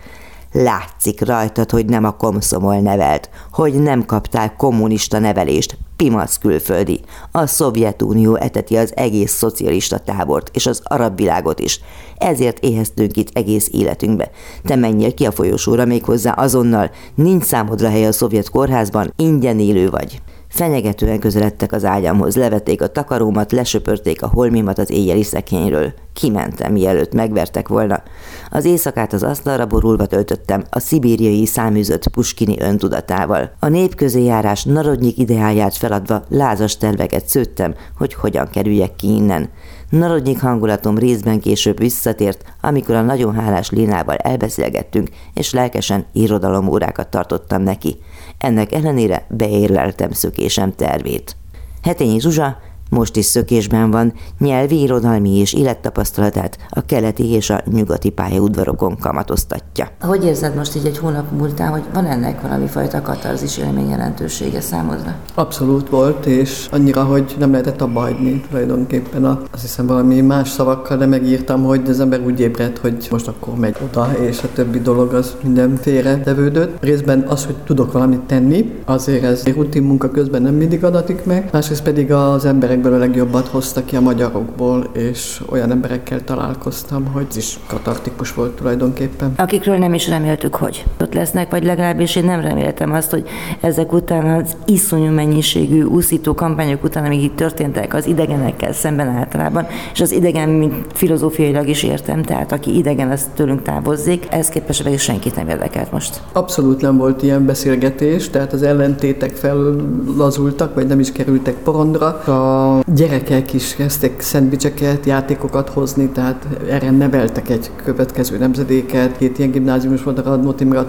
[0.58, 5.78] Látszik rajtad, hogy nem a komszomol nevelt, hogy nem kaptál kommunista nevelést.
[5.96, 7.00] pimac külföldi.
[7.32, 11.80] A Szovjetunió eteti az egész szocialista tábort, és az arab világot is.
[12.18, 14.30] Ezért éheztünk itt egész életünkbe.
[14.64, 19.90] Te menjél ki a folyosóra méghozzá azonnal, nincs számodra hely a szovjet kórházban, ingyen élő
[19.90, 20.22] vagy.
[20.56, 25.94] Fenyegetően közeledtek az ágyamhoz, levették a takarómat, lesöpörték a holmimat az éjjeli szekényről.
[26.14, 28.04] Kimentem, mielőtt megvertek volna.
[28.50, 33.52] Az éjszakát az asztalra borulva töltöttem a szibériai száműzött Puskini öntudatával.
[33.60, 39.50] A nép közé járás narodnyik ideáját feladva lázas terveket szőttem, hogy hogyan kerüljek ki innen.
[39.90, 47.62] Narodnyik hangulatom részben később visszatért, amikor a nagyon hálás Lénával elbeszélgettünk, és lelkesen irodalomórákat tartottam
[47.62, 47.98] neki.
[48.38, 51.36] Ennek ellenére beérleltem szökésem tervét.
[51.82, 52.58] Hetényi Zsuzsa
[52.90, 59.88] most is szökésben van, nyelvi, irodalmi és élettapasztalatát a keleti és a nyugati pályaudvarokon kamatoztatja.
[60.02, 64.62] Hogy érzed most így egy hónap múltán, hogy van ennek valami fajta katarzis élmény jelentősége
[64.62, 65.16] számodra?
[65.34, 69.26] Abszolút volt, és annyira, hogy nem lehetett abba hagyni tulajdonképpen.
[69.26, 73.28] A, azt hiszem valami más szavakkal, de megírtam, hogy az ember úgy ébredt, hogy most
[73.28, 76.84] akkor megy oda, és a többi dolog az minden félre tevődött.
[76.84, 81.50] Részben az, hogy tudok valamit tenni, azért ez rutin munka közben nem mindig adatik meg,
[81.52, 87.06] másrészt pedig az emberek emberekből a legjobbat hozta ki a magyarokból, és olyan emberekkel találkoztam,
[87.06, 89.34] hogy ez is katartikus volt tulajdonképpen.
[89.38, 93.28] Akikről nem is reméltük, hogy ott lesznek, vagy legalábbis én nem reméltem azt, hogy
[93.62, 99.68] ezek után az iszonyú mennyiségű úszító kampányok után, amik itt történtek az idegenekkel szemben általában,
[99.94, 104.84] és az idegen, mint filozófiailag is értem, tehát aki idegen, az tőlünk távozzék, ez képest
[104.84, 106.22] pedig senkit nem érdekelt most.
[106.32, 112.06] Abszolút nem volt ilyen beszélgetés, tehát az ellentétek fellazultak, vagy nem is kerültek porondra.
[112.08, 112.65] A
[112.96, 119.18] gyerekek is kezdtek szendvicseket, játékokat hozni, tehát erre neveltek egy következő nemzedéket.
[119.18, 120.86] Két ilyen gimnáziumos volt a Radnóti, meg a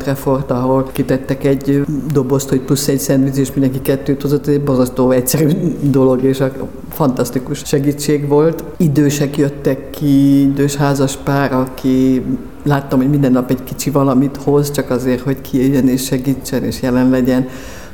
[0.49, 5.49] ahol kitettek egy dobozt, hogy plusz egy szendvics, és mindenki kettőt hozott, egy borzasztó egyszerű
[5.81, 6.53] dolog, és a
[6.89, 8.65] fantasztikus segítség volt.
[8.77, 12.23] Idősek jöttek ki, idős házas pár, aki
[12.63, 16.83] láttam, hogy minden nap egy kicsi valamit hoz, csak azért, hogy kijöjjön és segítsen és
[16.83, 17.49] jelen legyen.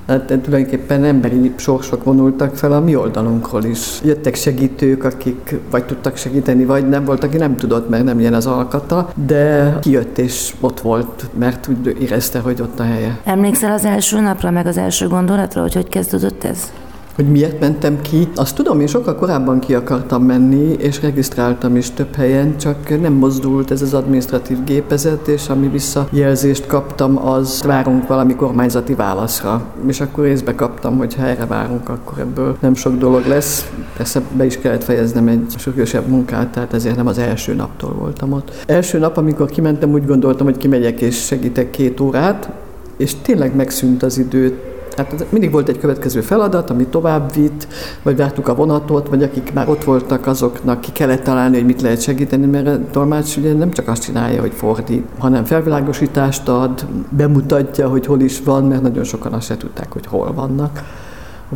[0.07, 4.01] Hát tulajdonképpen emberi sorsok vonultak fel a mi oldalunkról is.
[4.05, 8.35] Jöttek segítők, akik vagy tudtak segíteni, vagy nem volt, aki nem tudott, mert nem ilyen
[8.35, 13.19] az alkata, de kijött és ott volt, mert úgy érezte, hogy ott a helye.
[13.25, 16.73] Emlékszel az első napra, meg az első gondolatra, hogy hogy kezdődött ez?
[17.15, 18.29] Hogy miért mentem ki.
[18.35, 23.13] Azt tudom, én sokkal korábban ki akartam menni, és regisztráltam is több helyen, csak nem
[23.13, 29.65] mozdult ez az administratív gépezet, és ami visszajelzést kaptam, az várunk valami kormányzati válaszra.
[29.87, 33.71] És akkor részbe kaptam, hogy ha erre várunk, akkor ebből nem sok dolog lesz.
[33.97, 38.33] Persze be is kellett fejeznem egy sürgősebb munkát, tehát ezért nem az első naptól voltam
[38.33, 38.65] ott.
[38.67, 42.51] Első nap, amikor kimentem, úgy gondoltam, hogy kimegyek és segítek két órát,
[42.97, 47.67] és tényleg megszűnt az idő, Hát mindig volt egy következő feladat, ami tovább vitt,
[48.03, 51.83] vagy vártuk a vonatot, vagy akik már ott voltak, azoknak ki kellett találni, hogy mit
[51.83, 56.87] lehet segíteni, mert a tolmács ugye nem csak azt csinálja, hogy fordít, hanem felvilágosítást ad,
[57.09, 60.83] bemutatja, hogy hol is van, mert nagyon sokan azt se tudták, hogy hol vannak.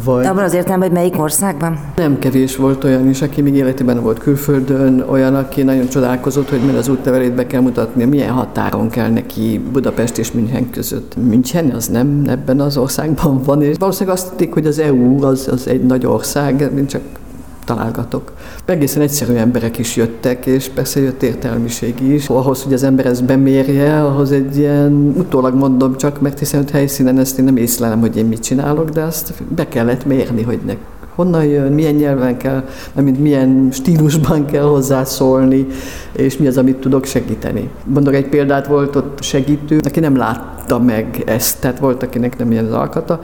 [0.05, 1.79] Vagy Abban az értelemben, hogy melyik országban?
[1.97, 6.61] Nem kevés volt olyan is, aki még életében volt külföldön, olyan, aki nagyon csodálkozott, hogy
[6.65, 11.17] mert az útlevelét be kell mutatni, milyen határon kell neki Budapest és München között.
[11.17, 15.49] München az nem ebben az országban van, és valószínűleg azt hitték, hogy az EU az,
[15.53, 17.03] az egy nagy ország, csak
[17.67, 18.33] találgatok.
[18.65, 22.29] Egészen egyszerű emberek is jöttek, és persze jött értelmiség is.
[22.29, 26.71] Ahhoz, hogy az ember ezt bemérje, ahhoz egy ilyen, utólag mondom csak, mert hiszen hogy
[26.71, 30.59] helyszínen ezt én nem észlelem, hogy én mit csinálok, de azt be kellett mérni, hogy
[30.67, 30.75] ne,
[31.17, 35.67] honnan jön, milyen nyelven kell, mint milyen stílusban kell hozzászólni,
[36.13, 37.71] és mi az, amit tudok segíteni.
[37.85, 42.51] Mondok egy példát, volt ott segítő, aki nem látta meg ezt, tehát volt, akinek nem
[42.51, 43.21] ilyen az alkata,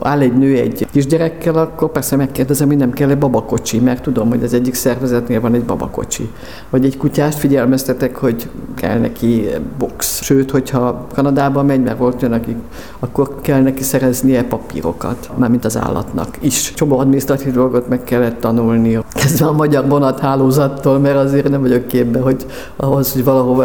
[0.00, 4.28] áll egy nő egy kisgyerekkel, akkor persze megkérdezem, hogy nem kell egy babakocsi, mert tudom,
[4.28, 6.30] hogy az egyik szervezetnél van egy babakocsi.
[6.70, 10.22] Vagy egy kutyást figyelmeztetek, hogy kell neki box.
[10.22, 12.56] Sőt, hogyha Kanadába megy, mert volt olyan, akik,
[12.98, 16.72] akkor kell neki szereznie papírokat, mármint az állatnak is.
[16.74, 16.98] Csomó
[17.30, 18.98] adminisztratív dolgot meg kellett tanulni.
[19.12, 23.64] Kezdve a magyar vonathálózattól, mert azért nem vagyok képben, hogy ahhoz, hogy valahova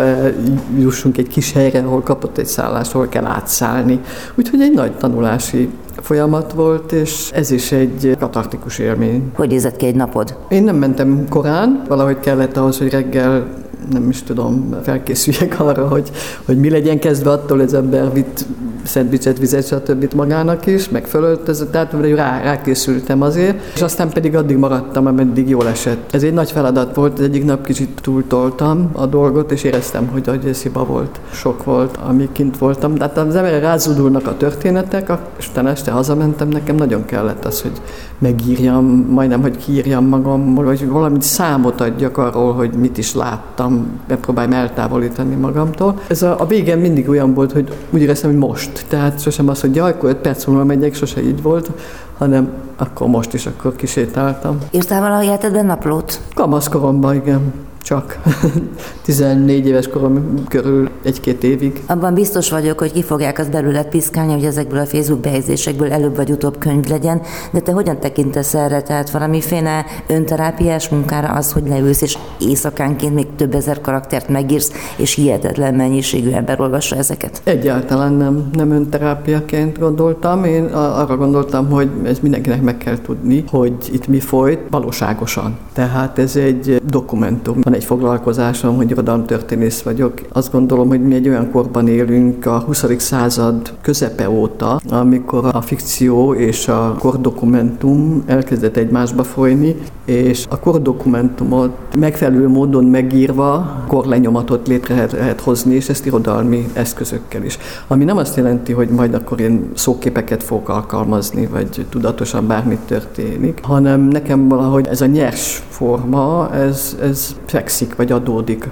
[0.78, 4.00] jussunk egy kis helyre, ahol kapott egy szállást, ahol kell átszállni.
[4.36, 5.69] Úgyhogy egy nagy tanulási
[6.02, 9.32] folyamat volt, és ez is egy katartikus élmény.
[9.36, 10.38] Hogy nézett ki egy napod?
[10.50, 13.48] Én nem mentem korán, valahogy kellett ahhoz, hogy reggel
[13.91, 16.12] nem is tudom, felkészüljek arra, hogy,
[16.45, 18.45] hogy mi legyen kezdve attól, az ember vitt
[18.89, 20.13] szendvicset, vizet, stb.
[20.13, 25.67] magának is, meg fölöltözött, tehát rá, rákészültem azért, és aztán pedig addig maradtam, ameddig jól
[25.67, 26.13] esett.
[26.13, 30.45] Ez egy nagy feladat volt, egyik nap kicsit túltoltam a dolgot, és éreztem, hogy, hogy
[30.45, 32.95] ez hiba volt, sok volt, amíg kint voltam.
[32.95, 37.71] Tehát az emberre rázudulnak a történetek, és utána este hazamentem, nekem nagyon kellett az, hogy
[38.17, 44.54] megírjam, majdnem, hogy kiírjam magam, vagy valamit számot adjak arról, hogy mit is láttam, megpróbáljam
[44.54, 45.99] eltávolítani magamtól.
[46.08, 48.78] Ez a, a végén mindig olyan volt, hogy úgy éreztem, hogy most.
[48.87, 51.71] Tehát sosem az, hogy jaj, akkor öt perc múlva megyek, sose így volt,
[52.17, 54.57] hanem akkor most is akkor kisétáltam.
[54.71, 56.19] Írtál valaha életedben naplót?
[56.33, 57.53] Kamaszkoromban, igen
[57.89, 58.19] csak
[59.06, 61.84] 14 éves korom körül egy-két évig.
[61.88, 66.15] Abban biztos vagyok, hogy ki fogják azt belőled piszkálni, hogy ezekből a Facebook bejegyzésekből előbb
[66.15, 67.21] vagy utóbb könyv legyen,
[67.52, 68.82] de te hogyan tekintesz erre?
[68.82, 75.13] Tehát valamiféle önterápiás munkára az, hogy leülsz és éjszakánként még több ezer karaktert megírsz, és
[75.13, 77.41] hihetetlen mennyiségű ember olvassa ezeket?
[77.43, 80.43] Egyáltalán nem, nem önterápiaként gondoltam.
[80.43, 85.58] Én arra gondoltam, hogy ez mindenkinek meg kell tudni, hogy itt mi folyt valóságosan.
[85.73, 90.13] Tehát ez egy dokumentum van egy foglalkozásom, hogy irodalomtörténész vagyok.
[90.31, 92.85] Azt gondolom, hogy mi egy olyan korban élünk a 20.
[92.97, 101.71] század közepe óta, amikor a fikció és a kordokumentum elkezdett egymásba folyni, és a kordokumentumot
[101.99, 107.57] megfelelő módon megírva korlenyomatot létre lehet hozni, és ezt irodalmi eszközökkel is.
[107.87, 113.59] Ami nem azt jelenti, hogy majd akkor én szóképeket fogok alkalmazni, vagy tudatosan bármit történik,
[113.61, 117.35] hanem nekem valahogy ez a nyers forma, ez, ez
[117.69, 118.69] fekszik, vagy adódik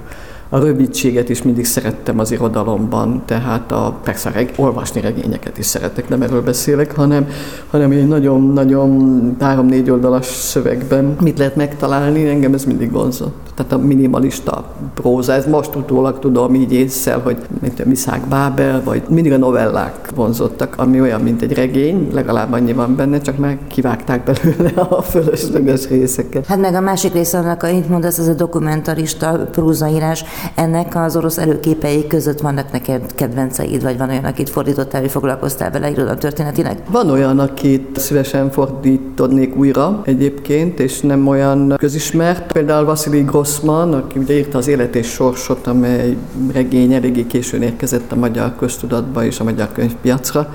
[0.48, 6.08] a rövidséget is mindig szerettem az irodalomban, tehát a, persze reg, olvasni regényeket is szeretek,
[6.08, 7.28] nem erről beszélek, hanem,
[7.70, 13.36] hanem egy nagyon-nagyon három-négy oldalas szövegben mit lehet megtalálni, engem ez mindig vonzott.
[13.54, 18.82] Tehát a minimalista próza, ez most utólag tudom így észszel, hogy mint a Miszák Bábel,
[18.84, 23.38] vagy mindig a novellák vonzottak, ami olyan, mint egy regény, legalább annyi van benne, csak
[23.38, 26.46] már kivágták belőle a fölösleges részeket.
[26.46, 30.24] Hát meg a másik része annak, amit mondasz, ez a dokumentarista prózaírás,
[30.54, 35.70] ennek az orosz előképei között vannak neked kedvenceid, vagy van olyan, akit fordítottál, hogy foglalkoztál
[35.70, 36.82] vele irodalom történetileg?
[36.90, 42.52] Van olyan, akit szívesen fordítodnék újra egyébként, és nem olyan közismert.
[42.52, 46.16] Például Vasili Grossman, aki ugye írta az Élet és Sorsot, amely
[46.52, 50.54] regény eléggé későn érkezett a magyar köztudatba és a magyar könyvpiacra.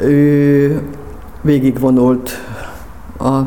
[0.00, 0.82] Ő
[1.42, 2.30] végigvonult
[3.18, 3.40] a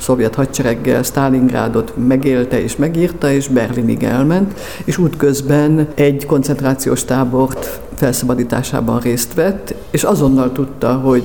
[0.00, 9.00] szovjet hadsereggel Stalingrádot megélte és megírta, és Berlinig elment, és útközben egy koncentrációs tábort felszabadításában
[9.00, 11.24] részt vett, és azonnal tudta, hogy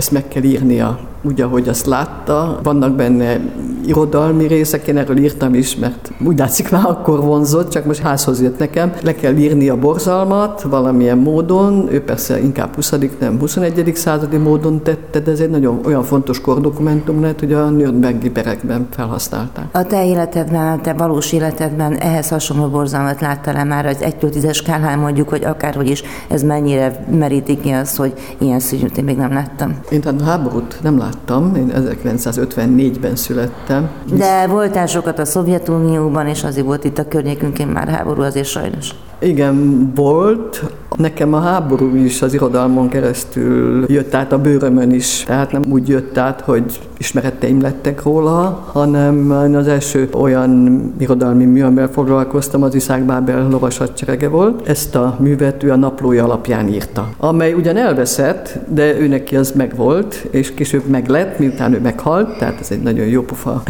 [0.00, 2.58] ezt meg kell írnia úgy, ahogy azt látta.
[2.62, 3.40] Vannak benne
[3.86, 8.42] irodalmi részek, én erről írtam is, mert úgy látszik már akkor vonzott, csak most házhoz
[8.42, 8.92] jött nekem.
[9.02, 12.94] Le kell írni a borzalmat valamilyen módon, ő persze inkább 20.
[13.18, 13.92] nem 21.
[13.94, 18.86] századi módon tette, de ez egy nagyon olyan fontos kordokumentum lett, hogy a Nürnbergi berekben
[18.90, 19.64] felhasználták.
[19.72, 24.52] A te életedben, a te valós életedben ehhez hasonló borzalmat láttál-e már az 1 10
[24.52, 29.16] skálán mondjuk, hogy akárhogy is ez mennyire meríti ki az, hogy ilyen szűnyűt én még
[29.16, 29.74] nem láttam?
[29.90, 33.90] Én tehát a háborút nem láttam én 1954-ben születtem.
[34.12, 38.90] De voltál sokat a Szovjetunióban, és azért volt itt a környékünkén már háború, azért sajnos.
[39.18, 40.64] Igen, volt.
[40.96, 45.24] Nekem a háború is az irodalmon keresztül jött át a bőrömön is.
[45.26, 51.62] Tehát nem úgy jött át, hogy ismereteim lettek róla, hanem az első olyan irodalmi mű,
[51.62, 54.68] amivel foglalkoztam, az Iszák Bábel lovas hadserege volt.
[54.68, 59.52] Ezt a művet ő a naplója alapján írta, amely ugyan elveszett, de ő neki az
[59.80, 63.62] megvolt, és később meglett, miután ő meghalt, tehát ez egy nagyon jópofa,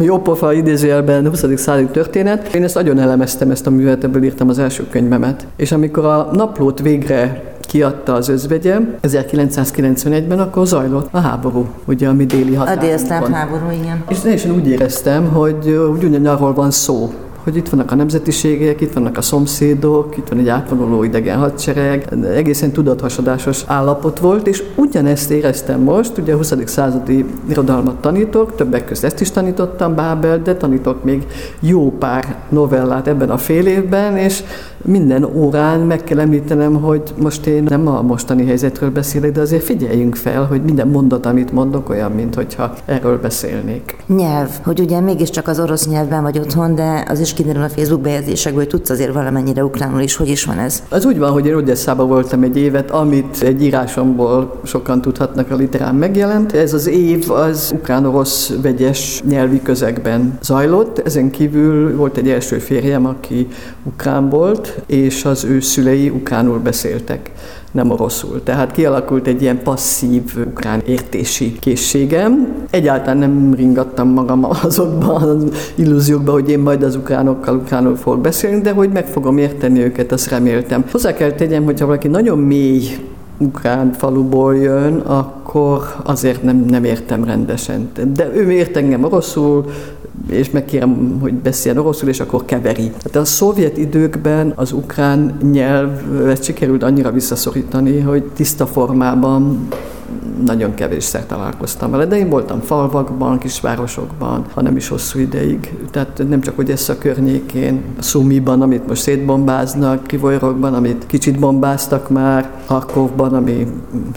[0.00, 1.44] jópofa idézőjelben 20.
[1.56, 2.54] századi történet.
[2.54, 5.46] Én ezt nagyon elemeztem, ezt a művet, ebből írtam az első könyvemet.
[5.56, 12.12] És amikor a naplót végre kiadta az özvegye 1991-ben, akkor zajlott a háború, ugye a
[12.12, 12.88] mi déli határunkon.
[12.88, 14.04] A délszláv háború, igen.
[14.08, 17.12] És én úgy éreztem, hogy úgy ugyanarról van szó,
[17.44, 22.08] hogy itt vannak a nemzetiségek, itt vannak a szomszédok, itt van egy átvonuló idegen hadsereg,
[22.34, 26.54] egészen tudathasadásos állapot volt, és ugyanezt éreztem most, ugye a 20.
[26.64, 31.26] századi irodalmat tanítok, többek között ezt is tanítottam Bábel, de tanítok még
[31.60, 34.42] jó pár novellát ebben a fél évben, és
[34.84, 39.62] minden órán meg kell említenem, hogy most én nem a mostani helyzetről beszélek, de azért
[39.62, 43.96] figyeljünk fel, hogy minden mondat, amit mondok, olyan, mint hogyha erről beszélnék.
[44.06, 48.00] Nyelv, hogy ugye mégiscsak az orosz nyelvben vagy otthon, de az is kiderül a Facebook
[48.00, 50.82] bejegyzésekből, hogy tudsz azért valamennyire ukránul is, hogy is van ez?
[50.88, 55.56] Az úgy van, hogy én Odesszában voltam egy évet, amit egy írásomból sokan tudhatnak a
[55.56, 56.52] literán megjelent.
[56.52, 60.98] Ez az év az ukrán-orosz vegyes nyelvi közegben zajlott.
[60.98, 63.48] Ezen kívül volt egy első férjem, aki
[63.82, 67.30] ukrán volt, és az ő szülei ukránul beszéltek.
[67.70, 68.42] nem oroszul.
[68.42, 72.54] Tehát kialakult egy ilyen passzív ukrán értési készségem.
[72.70, 75.44] Egyáltalán nem ringattam magam azokban az
[75.74, 80.12] illúziókba, hogy én majd az ukránokkal ukránul fogok beszélni, de hogy meg fogom érteni őket,
[80.12, 80.84] azt reméltem.
[80.90, 82.82] Hozzá kell tegyem, hogyha valaki nagyon mély
[83.38, 87.90] ukrán faluból jön, akkor azért nem, nem értem rendesen.
[88.14, 89.64] De ő ért engem oroszul,
[90.30, 92.88] és megkérem, hogy beszéljen oroszul, és akkor keveri.
[92.88, 99.68] Tehát a szovjet időkben az ukrán nyelvet sikerült annyira visszaszorítani, hogy tiszta formában
[100.44, 105.74] nagyon kevésszer találkoztam vele, de én voltam falvakban, kisvárosokban, hanem is hosszú ideig.
[105.90, 113.34] Tehát nem csak Odessa környékén, Szumiban, amit most szétbombáznak, Kivojrokban, amit kicsit bombáztak már, Harkovban,
[113.34, 113.66] ami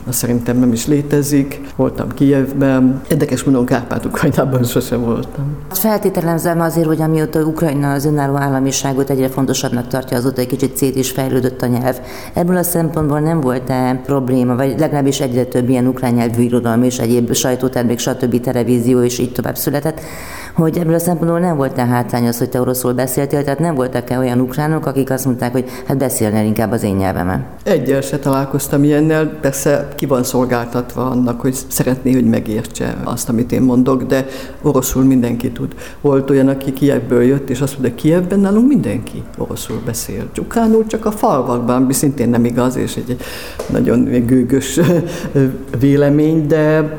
[0.10, 5.46] szerintem nem is létezik, voltam Kijevben, érdekes módon Kárpát-Ukrajnában sosem voltam.
[5.72, 10.96] Feltételezem azért, hogy amióta Ukrajna az önálló államiságot egyre fontosabbnak tartja, azóta egy kicsit szét
[10.96, 12.00] is fejlődött a nyelv.
[12.34, 17.00] Ebből a szempontból nem volt-e probléma, vagy legalábbis egyre több ilyen ukrán nyelvű irodalom és
[17.00, 18.40] egyéb sajtótermék, stb.
[18.40, 20.02] televízió és így tovább született,
[20.54, 24.18] hogy ebből a szempontból nem volt-e hátrány az, hogy te oroszul beszéltél, tehát nem voltak-e
[24.18, 27.46] olyan ukránok, akik azt mondták, hogy hát beszélnél inkább az én nyelvemen?
[27.64, 33.52] Egyel se találkoztam ilyennel, persze ki van szolgáltatva annak, hogy szeretné, hogy megértse azt, amit
[33.52, 34.26] én mondok, de
[34.62, 35.76] oroszul mindenki tud.
[36.02, 40.30] Volt olyan, aki Kievből jött, és azt mondta, Kievben nálunk mindenki oroszul beszél.
[40.40, 43.18] Ukránul csak a falvakban, ami szintén nem igaz, és egy
[43.70, 44.80] nagyon gőgös
[45.98, 46.98] vélemény, de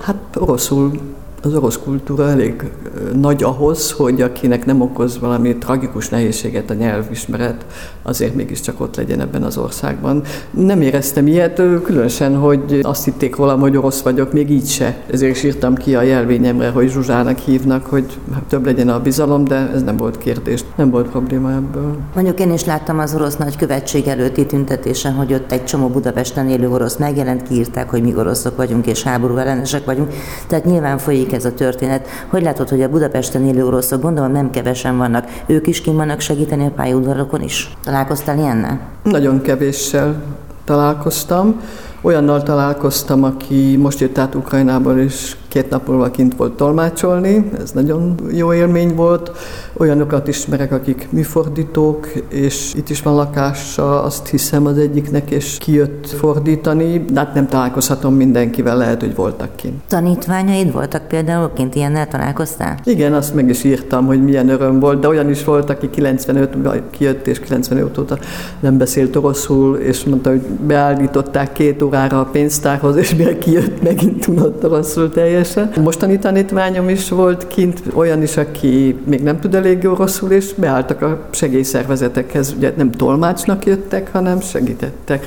[0.00, 1.00] hát oroszul
[1.44, 2.70] az orosz kultúra elég
[3.14, 7.66] nagy ahhoz, hogy akinek nem okoz valami tragikus nehézséget a nyelvismeret,
[8.02, 10.22] azért mégiscsak ott legyen ebben az országban.
[10.50, 14.96] Nem éreztem ilyet, különösen, hogy azt hitték rólam, hogy orosz vagyok, még így se.
[15.10, 18.18] Ezért is írtam ki a jelvényemre, hogy Zsuzsának hívnak, hogy
[18.48, 21.96] több legyen a bizalom, de ez nem volt kérdés, nem volt probléma ebből.
[22.14, 26.70] Mondjuk én is láttam az orosz nagykövetség előtti tüntetésen, hogy ott egy csomó Budapesten élő
[26.70, 30.12] orosz megjelent, kiírták, hogy mi oroszok vagyunk és háború ellenesek vagyunk.
[30.48, 32.08] Tehát nyilván folyik ez a történet.
[32.28, 36.66] Hogy látod, hogy a Budapesten élő oroszok, gondolom nem kevesen vannak, ők is kim segíteni
[36.66, 37.72] a pályaudvarokon is?
[37.84, 38.80] Találkoztál ilyennel?
[39.02, 40.22] Nagyon kevéssel
[40.64, 41.60] találkoztam.
[42.02, 47.72] Olyannal találkoztam, aki most jött át Ukrajnából, és két nap múlva kint volt tolmácsolni, ez
[47.72, 49.30] nagyon jó élmény volt.
[49.76, 56.06] Olyanokat ismerek, akik műfordítók, és itt is van lakása, azt hiszem az egyiknek, és kijött
[56.06, 59.74] fordítani, de hát nem találkozhatom mindenkivel, lehet, hogy voltak kint.
[59.88, 62.78] Tanítványaid voltak például kint ilyennel találkoztál?
[62.84, 66.56] Igen, azt meg is írtam, hogy milyen öröm volt, de olyan is volt, aki 95
[66.90, 68.18] kijött, és 95 óta
[68.60, 74.24] nem beszélt oroszul, és mondta, hogy beállították két órára a pénztárhoz, és mire kijött, megint
[74.24, 75.82] tudott oroszul teljesen teljesen.
[75.82, 81.02] Mostani tanítványom is volt kint, olyan is, aki még nem tud elég oroszul, és beálltak
[81.02, 82.54] a segélyszervezetekhez.
[82.56, 85.26] Ugye nem tolmácsnak jöttek, hanem segítettek.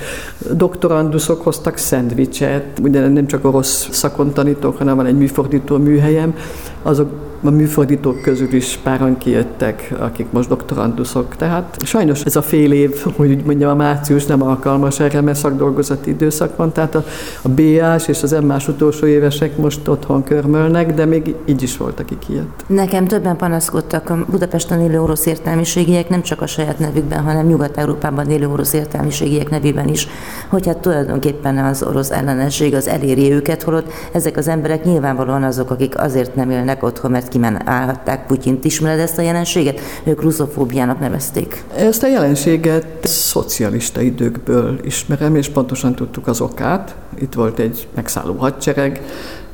[0.51, 6.33] Doktoranduszok hoztak szendvicset, ugye nem csak orosz szakon tanítok, hanem van egy műfordító műhelyem,
[6.81, 7.09] azok
[7.43, 11.35] a műfordítók közül is páran kijöttek, akik most doktoranduszok.
[11.35, 15.37] Tehát sajnos ez a fél év, hogy úgy mondjam, a március nem alkalmas erre, mert
[15.37, 17.03] szakdolgozati időszak van, tehát a,
[17.41, 21.99] a BA-s és az M-más utolsó évesek most otthon körmölnek, de még így is volt,
[21.99, 22.63] aki kijött.
[22.67, 28.29] Nekem többen panaszkodtak a Budapesten élő orosz értelmiségiek, nem csak a saját nevükben, hanem Nyugat-Európában
[28.29, 30.07] élő orosz értelmiségiek nevében is,
[30.49, 35.71] hogy hát tulajdonképpen az orosz ellenesség az eléri őket, holott ezek az emberek nyilvánvalóan azok,
[35.71, 37.35] akik azért nem élnek otthon, mert
[37.65, 38.65] állhatták Putyint.
[38.65, 39.79] Ismered ezt a jelenséget?
[40.03, 41.63] Ők ruszofóbiának nevezték.
[41.75, 46.95] Ezt a jelenséget szocialista időkből ismerem, és pontosan tudtuk az okát.
[47.19, 49.01] Itt volt egy megszálló hadsereg,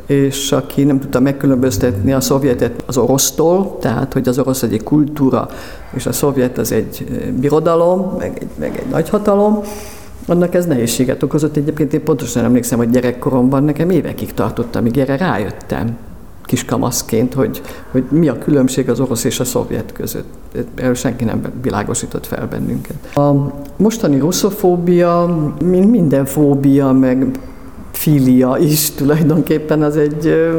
[0.05, 5.49] és aki nem tudta megkülönböztetni a szovjetet az orosztól, tehát hogy az orosz egy kultúra,
[5.95, 7.05] és a szovjet az egy
[7.39, 9.59] birodalom, meg egy, meg egy nagyhatalom,
[10.27, 11.55] annak ez nehézséget okozott.
[11.55, 15.97] Egyébként én pontosan emlékszem, hogy gyerekkoromban nekem évekig tartott, amíg erre rájöttem
[16.45, 20.27] kiskamaszként, hogy, hogy mi a különbség az orosz és a szovjet között.
[20.75, 23.15] Erről senki nem világosított fel bennünket.
[23.15, 27.39] A mostani russzofóbia, mint minden fóbia, meg
[28.03, 30.51] filia is tulajdonképpen az egy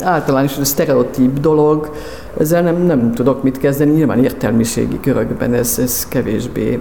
[0.00, 1.90] általános sztereotíp dolog,
[2.38, 6.78] ezzel nem, nem tudok mit kezdeni, nyilván értelmiségi körökben ez, ez kevésbé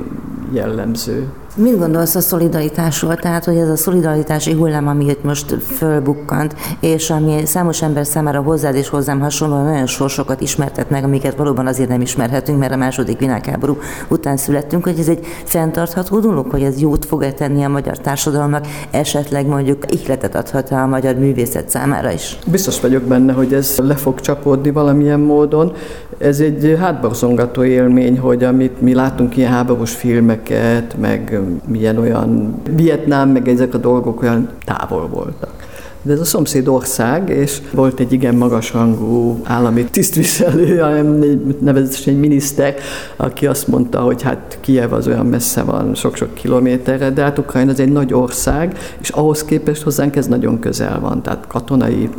[0.53, 1.27] jellemző.
[1.57, 3.15] Mit gondolsz a szolidaritásról?
[3.15, 8.41] Tehát, hogy ez a szolidaritási hullám, ami itt most fölbukkant, és ami számos ember számára
[8.41, 12.75] hozzád és hozzám hasonlóan nagyon sorsokat ismertet meg, amiket valóban azért nem ismerhetünk, mert a
[12.75, 13.77] második világháború
[14.07, 18.67] után születtünk, hogy ez egy fenntartható dolog, hogy ez jót fog-e tenni a magyar társadalomnak,
[18.91, 22.37] esetleg mondjuk ihletet adhat a magyar művészet számára is.
[22.47, 25.73] Biztos vagyok benne, hogy ez le fog csapódni valamilyen módon.
[26.17, 33.29] Ez egy hátborzongató élmény, hogy amit mi látunk ilyen háborús filmeket, meg milyen olyan Vietnám,
[33.29, 35.53] meg ezek a dolgok olyan távol voltak.
[36.01, 40.81] De ez a szomszéd ország, és volt egy igen magasrangú állami tisztviselő,
[41.59, 42.75] nevezetesen egy miniszter,
[43.15, 47.71] aki azt mondta, hogy hát Kiev az olyan messze van, sok-sok kilométerre, de hát Ukrajna
[47.71, 52.09] az egy nagy ország, és ahhoz képest hozzánk ez nagyon közel van, tehát katonai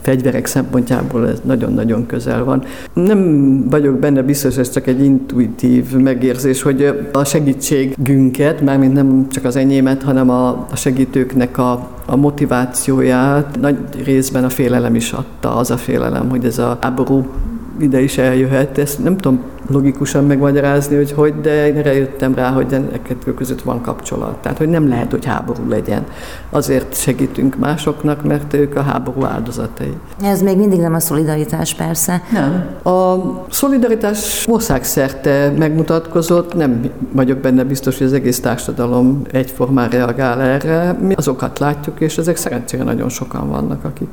[0.00, 2.64] fegyverek szempontjából ez nagyon-nagyon közel van.
[2.92, 9.44] Nem vagyok benne biztos, ez csak egy intuitív megérzés, hogy a segítségünket, mármint nem csak
[9.44, 15.70] az enyémet, hanem a, segítőknek a, a motivációját nagy részben a félelem is adta, az
[15.70, 17.26] a félelem, hogy ez a háború
[17.82, 18.78] ide is eljöhet.
[18.78, 23.62] Ezt nem tudom logikusan megmagyarázni, hogy hogy, de én erre jöttem rá, hogy ennek között
[23.62, 24.36] van kapcsolat.
[24.36, 26.04] Tehát, hogy nem lehet, hogy háború legyen.
[26.50, 29.92] Azért segítünk másoknak, mert ők a háború áldozatai.
[30.22, 32.22] Ez még mindig nem a szolidaritás, persze.
[32.32, 32.66] Nem.
[32.94, 33.16] A
[33.50, 40.92] szolidaritás országszerte megmutatkozott, nem vagyok benne biztos, hogy az egész társadalom egyformán reagál erre.
[40.92, 44.08] Mi azokat látjuk, és ezek szerencsére nagyon sokan vannak, akik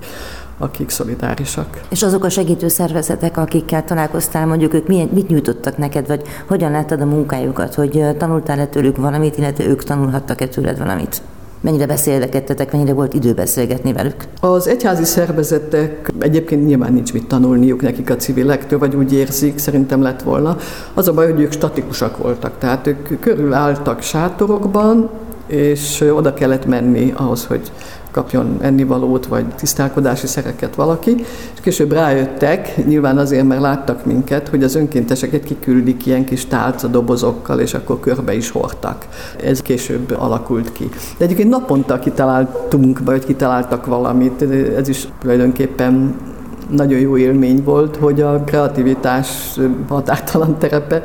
[0.57, 1.81] akik szolidárisak.
[1.89, 6.71] És azok a segítő szervezetek, akikkel találkoztál, mondjuk ők milyen, mit nyújtottak neked, vagy hogyan
[6.71, 11.21] láttad a munkájukat, hogy tanultál-e tőlük valamit, illetve ők tanulhattak-e tőled valamit?
[11.61, 14.15] Mennyire beszélgettetek, mennyire volt idő beszélgetni velük?
[14.39, 20.01] Az egyházi szervezetek egyébként nyilván nincs mit tanulniuk nekik a civilektől, vagy úgy érzik, szerintem
[20.01, 20.57] lett volna.
[20.93, 25.09] Az a baj, hogy ők statikusak voltak, tehát ők körülálltak sátorokban,
[25.47, 27.71] és oda kellett menni ahhoz, hogy
[28.17, 31.15] kapjon ennivalót, vagy tisztálkodási szereket valaki,
[31.53, 37.59] és később rájöttek, nyilván azért, mert láttak minket, hogy az önkénteseket kiküldik ilyen kis tálcadobozokkal,
[37.59, 39.07] és akkor körbe is hordtak.
[39.43, 40.89] Ez később alakult ki.
[41.17, 44.41] De egyébként naponta kitaláltunk, vagy kitaláltak valamit,
[44.77, 46.15] ez is tulajdonképpen
[46.69, 51.01] nagyon jó élmény volt, hogy a kreativitás határtalan terepe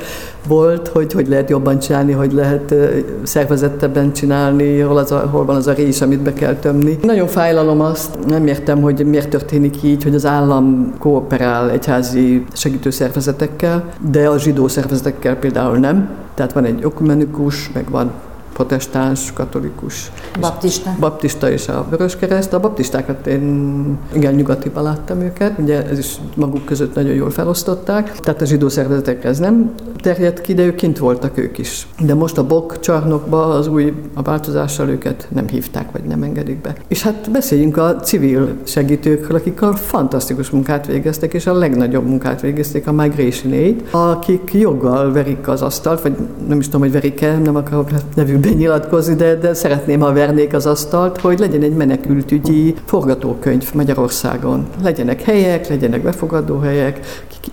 [0.46, 2.74] volt, hogy hogy lehet jobban csinálni, hogy lehet
[3.22, 6.98] szervezettebben csinálni, hol, az a, hol van az a rés, amit be kell tömni.
[7.02, 13.84] Nagyon fájlalom azt, nem értem, hogy miért történik így, hogy az állam kooperál egyházi segítőszervezetekkel,
[14.10, 16.08] de a zsidó szervezetekkel például nem.
[16.34, 18.10] Tehát van egy okumenikus, meg van
[18.52, 20.12] protestáns, katolikus.
[20.40, 20.96] Baptista.
[21.00, 22.52] Baptista és a Vöröskereszt.
[22.52, 28.18] A baptistákat én igen nyugatiba láttam őket, ugye ez is maguk között nagyon jól felosztották,
[28.20, 31.86] tehát a zsidó szervezetekre ez nem terjedt ki, de ők kint voltak ők is.
[32.00, 36.60] De most a Bok csarnokba az új a változással őket nem hívták, vagy nem engedik
[36.60, 36.74] be.
[36.88, 42.40] És hát beszéljünk a civil segítőkről, akik a fantasztikus munkát végeztek, és a legnagyobb munkát
[42.40, 46.16] végezték a Migration Aid, akik joggal verik az asztalt, vagy
[46.48, 50.66] nem is tudom, hogy verik-e, nem akarok nevű benyilatkozni, de, de szeretném, ha vernék az
[50.66, 54.66] asztalt, hogy legyen egy menekültügyi forgatókönyv Magyarországon.
[54.82, 57.00] Legyenek helyek, legyenek befogadó helyek,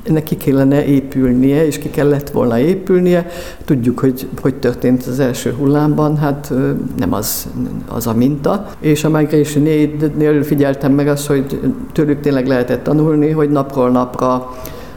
[0.04, 3.28] ennek ki kellene épülnie, és ki kellett volna épülnie.
[3.66, 6.54] Tudjuk, hogy hogy történt az első hullámban, hát
[6.98, 7.48] nem az,
[7.88, 8.70] az a minta.
[8.80, 11.60] És a Migration Aid-nél figyeltem meg azt, hogy
[11.94, 14.50] tőlük tényleg lehetett tanulni, hogy napról napra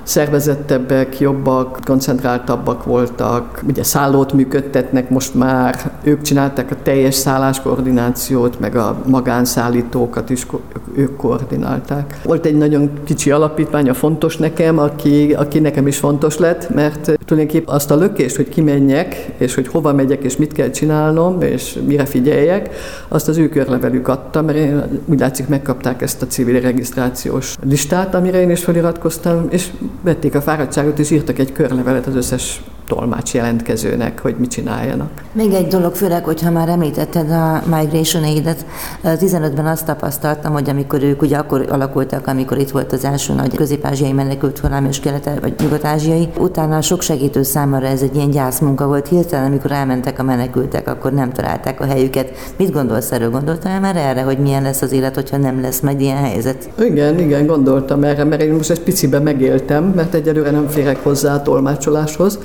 [0.03, 8.77] szervezettebbek, jobbak, koncentráltabbak voltak, ugye szállót működtetnek most már, ők csinálták a teljes szálláskoordinációt, meg
[8.77, 10.47] a magánszállítókat is
[10.95, 12.21] ők koordinálták.
[12.25, 17.11] Volt egy nagyon kicsi alapítvány, a fontos nekem, aki, aki nekem is fontos lett, mert
[17.25, 21.79] tulajdonképpen azt a lökést, hogy kimenjek, és hogy hova megyek, és mit kell csinálnom, és
[21.87, 22.71] mire figyeljek,
[23.09, 28.15] azt az ő körlevelük adta, mert én úgy látszik megkapták ezt a civil regisztrációs listát,
[28.15, 33.35] amire én is feliratkoztam, és vették a fáradtságot, és írtak egy körlevelet az összes tolmács
[33.35, 35.11] jelentkezőnek, hogy mit csináljanak.
[35.33, 38.66] Még egy dolog, főleg, hogyha már említetted a Migration Aid-et,
[39.05, 43.57] 15-ben azt tapasztaltam, hogy amikor ők ugye akkor alakultak, amikor itt volt az első nagy
[43.57, 48.87] közép-ázsiai menekült hullám és kelet vagy nyugat-ázsiai, utána sok segítő számára ez egy ilyen gyászmunka
[48.87, 49.09] volt.
[49.09, 52.30] Hirtelen, amikor elmentek a menekültek, akkor nem találták a helyüket.
[52.57, 53.30] Mit gondolsz erről?
[53.30, 56.68] Gondoltál már erre, hogy milyen lesz az élet, hogyha nem lesz meg ilyen helyzet?
[56.78, 61.35] Igen, igen, gondoltam erre, mert én most egy piciben megéltem, mert egyelőre nem férek hozzá
[61.35, 62.39] a tolmácsoláshoz,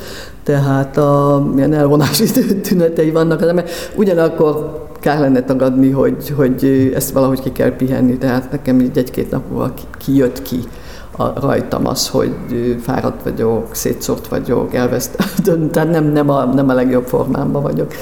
[0.48, 2.26] tehát a milyen elvonási
[2.68, 3.64] tünetei vannak, de
[3.96, 9.32] ugyanakkor kár lenne tagadni, hogy, hogy ezt valahogy ki kell pihenni, tehát nekem így egy-két
[9.32, 10.60] nap múlva kijött ki
[11.18, 12.36] a, rajtam az, hogy
[12.82, 15.28] fáradt vagyok, szétszórt vagyok, elvesztem,
[15.72, 17.94] tehát nem, nem, a, nem a legjobb formámban vagyok.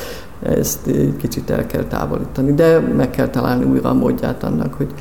[0.42, 4.94] Ezt kicsit el kell távolítani, de meg kell találni újra a módját annak, hogy,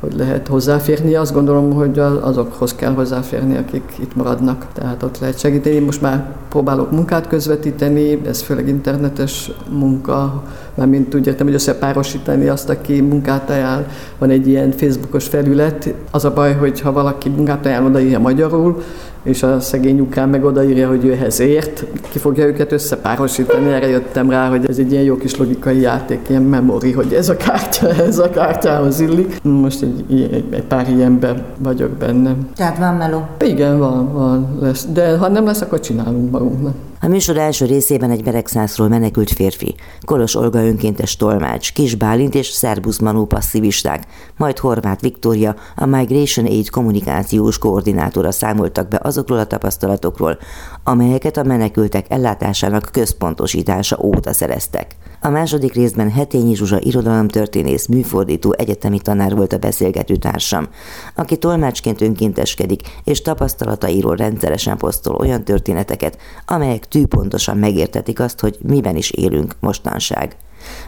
[0.00, 1.14] hogy lehet hozzáférni.
[1.14, 5.78] Azt gondolom, hogy azokhoz kell hozzáférni, akik itt maradnak, tehát ott lehet segíteni.
[5.78, 10.42] Most már próbálok munkát közvetíteni, ez főleg internetes munka,
[10.74, 13.86] mint úgy értem, hogy összepárosítani azt, aki munkát ajánl.
[14.18, 15.94] Van egy ilyen Facebookos felület.
[16.10, 18.82] Az a baj, hogy ha valaki munkát ajánl, odaírja magyarul,
[19.22, 23.88] és a szegény nyukán meg odaírja, hogy ő ehhez ért, ki fogja őket összepárosítani, erre
[23.88, 27.36] jöttem rá, hogy ez egy ilyen jó kis logikai játék, ilyen memori, hogy ez a
[27.36, 29.42] kártya, ez a kártyához illik.
[29.42, 32.34] Most egy, egy, egy pár ilyenben vagyok benne.
[32.56, 33.26] Tehát van meló?
[33.44, 34.86] Igen, van, van, lesz.
[34.92, 36.74] De ha nem lesz, akkor csinálunk magunknak.
[37.02, 39.74] A műsor első részében egy Beregszászról menekült férfi,
[40.04, 46.46] Kolos Olga önkéntes tolmács, Kis Bálint és Szerbusz Manó passzivisták, majd Horváth Viktória, a Migration
[46.46, 50.38] Aid kommunikációs koordinátora számoltak be azokról a tapasztalatokról,
[50.84, 54.96] amelyeket a menekültek ellátásának központosítása óta szereztek.
[55.22, 60.68] A második részben Hetényi Zsuzsa irodalomtörténész, műfordító egyetemi tanár volt a beszélgető társam,
[61.14, 68.96] aki tolmácsként önkénteskedik, és tapasztalatairól rendszeresen posztol olyan történeteket, amelyek tűpontosan megértetik azt, hogy miben
[68.96, 70.36] is élünk mostanság.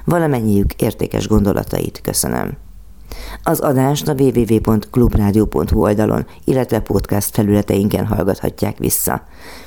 [0.04, 2.56] Valamennyiük értékes gondolatait köszönöm.
[3.42, 9.22] Az adást a www.clubradio.hu oldalon, illetve podcast felületeinken hallgathatják vissza.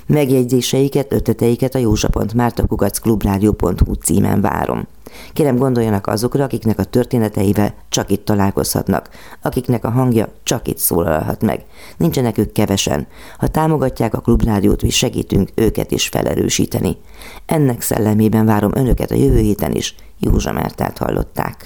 [0.06, 4.88] Megjegyzéseiket, ötleteiket a józsa.mártakukacklubrádió.hu címen várom.
[5.34, 9.10] Kérem gondoljanak azokra, akiknek a történeteivel csak itt találkozhatnak,
[9.42, 11.66] akiknek a hangja csak itt szólalhat meg.
[11.98, 13.08] Nincsenek ők kevesen.
[13.38, 16.98] Ha támogatják a Klubrádiót, mi segítünk őket is felerősíteni.
[17.46, 19.96] Ennek szellemében várom önöket a jövő héten is.
[20.20, 21.66] Józsa Mártát hallották.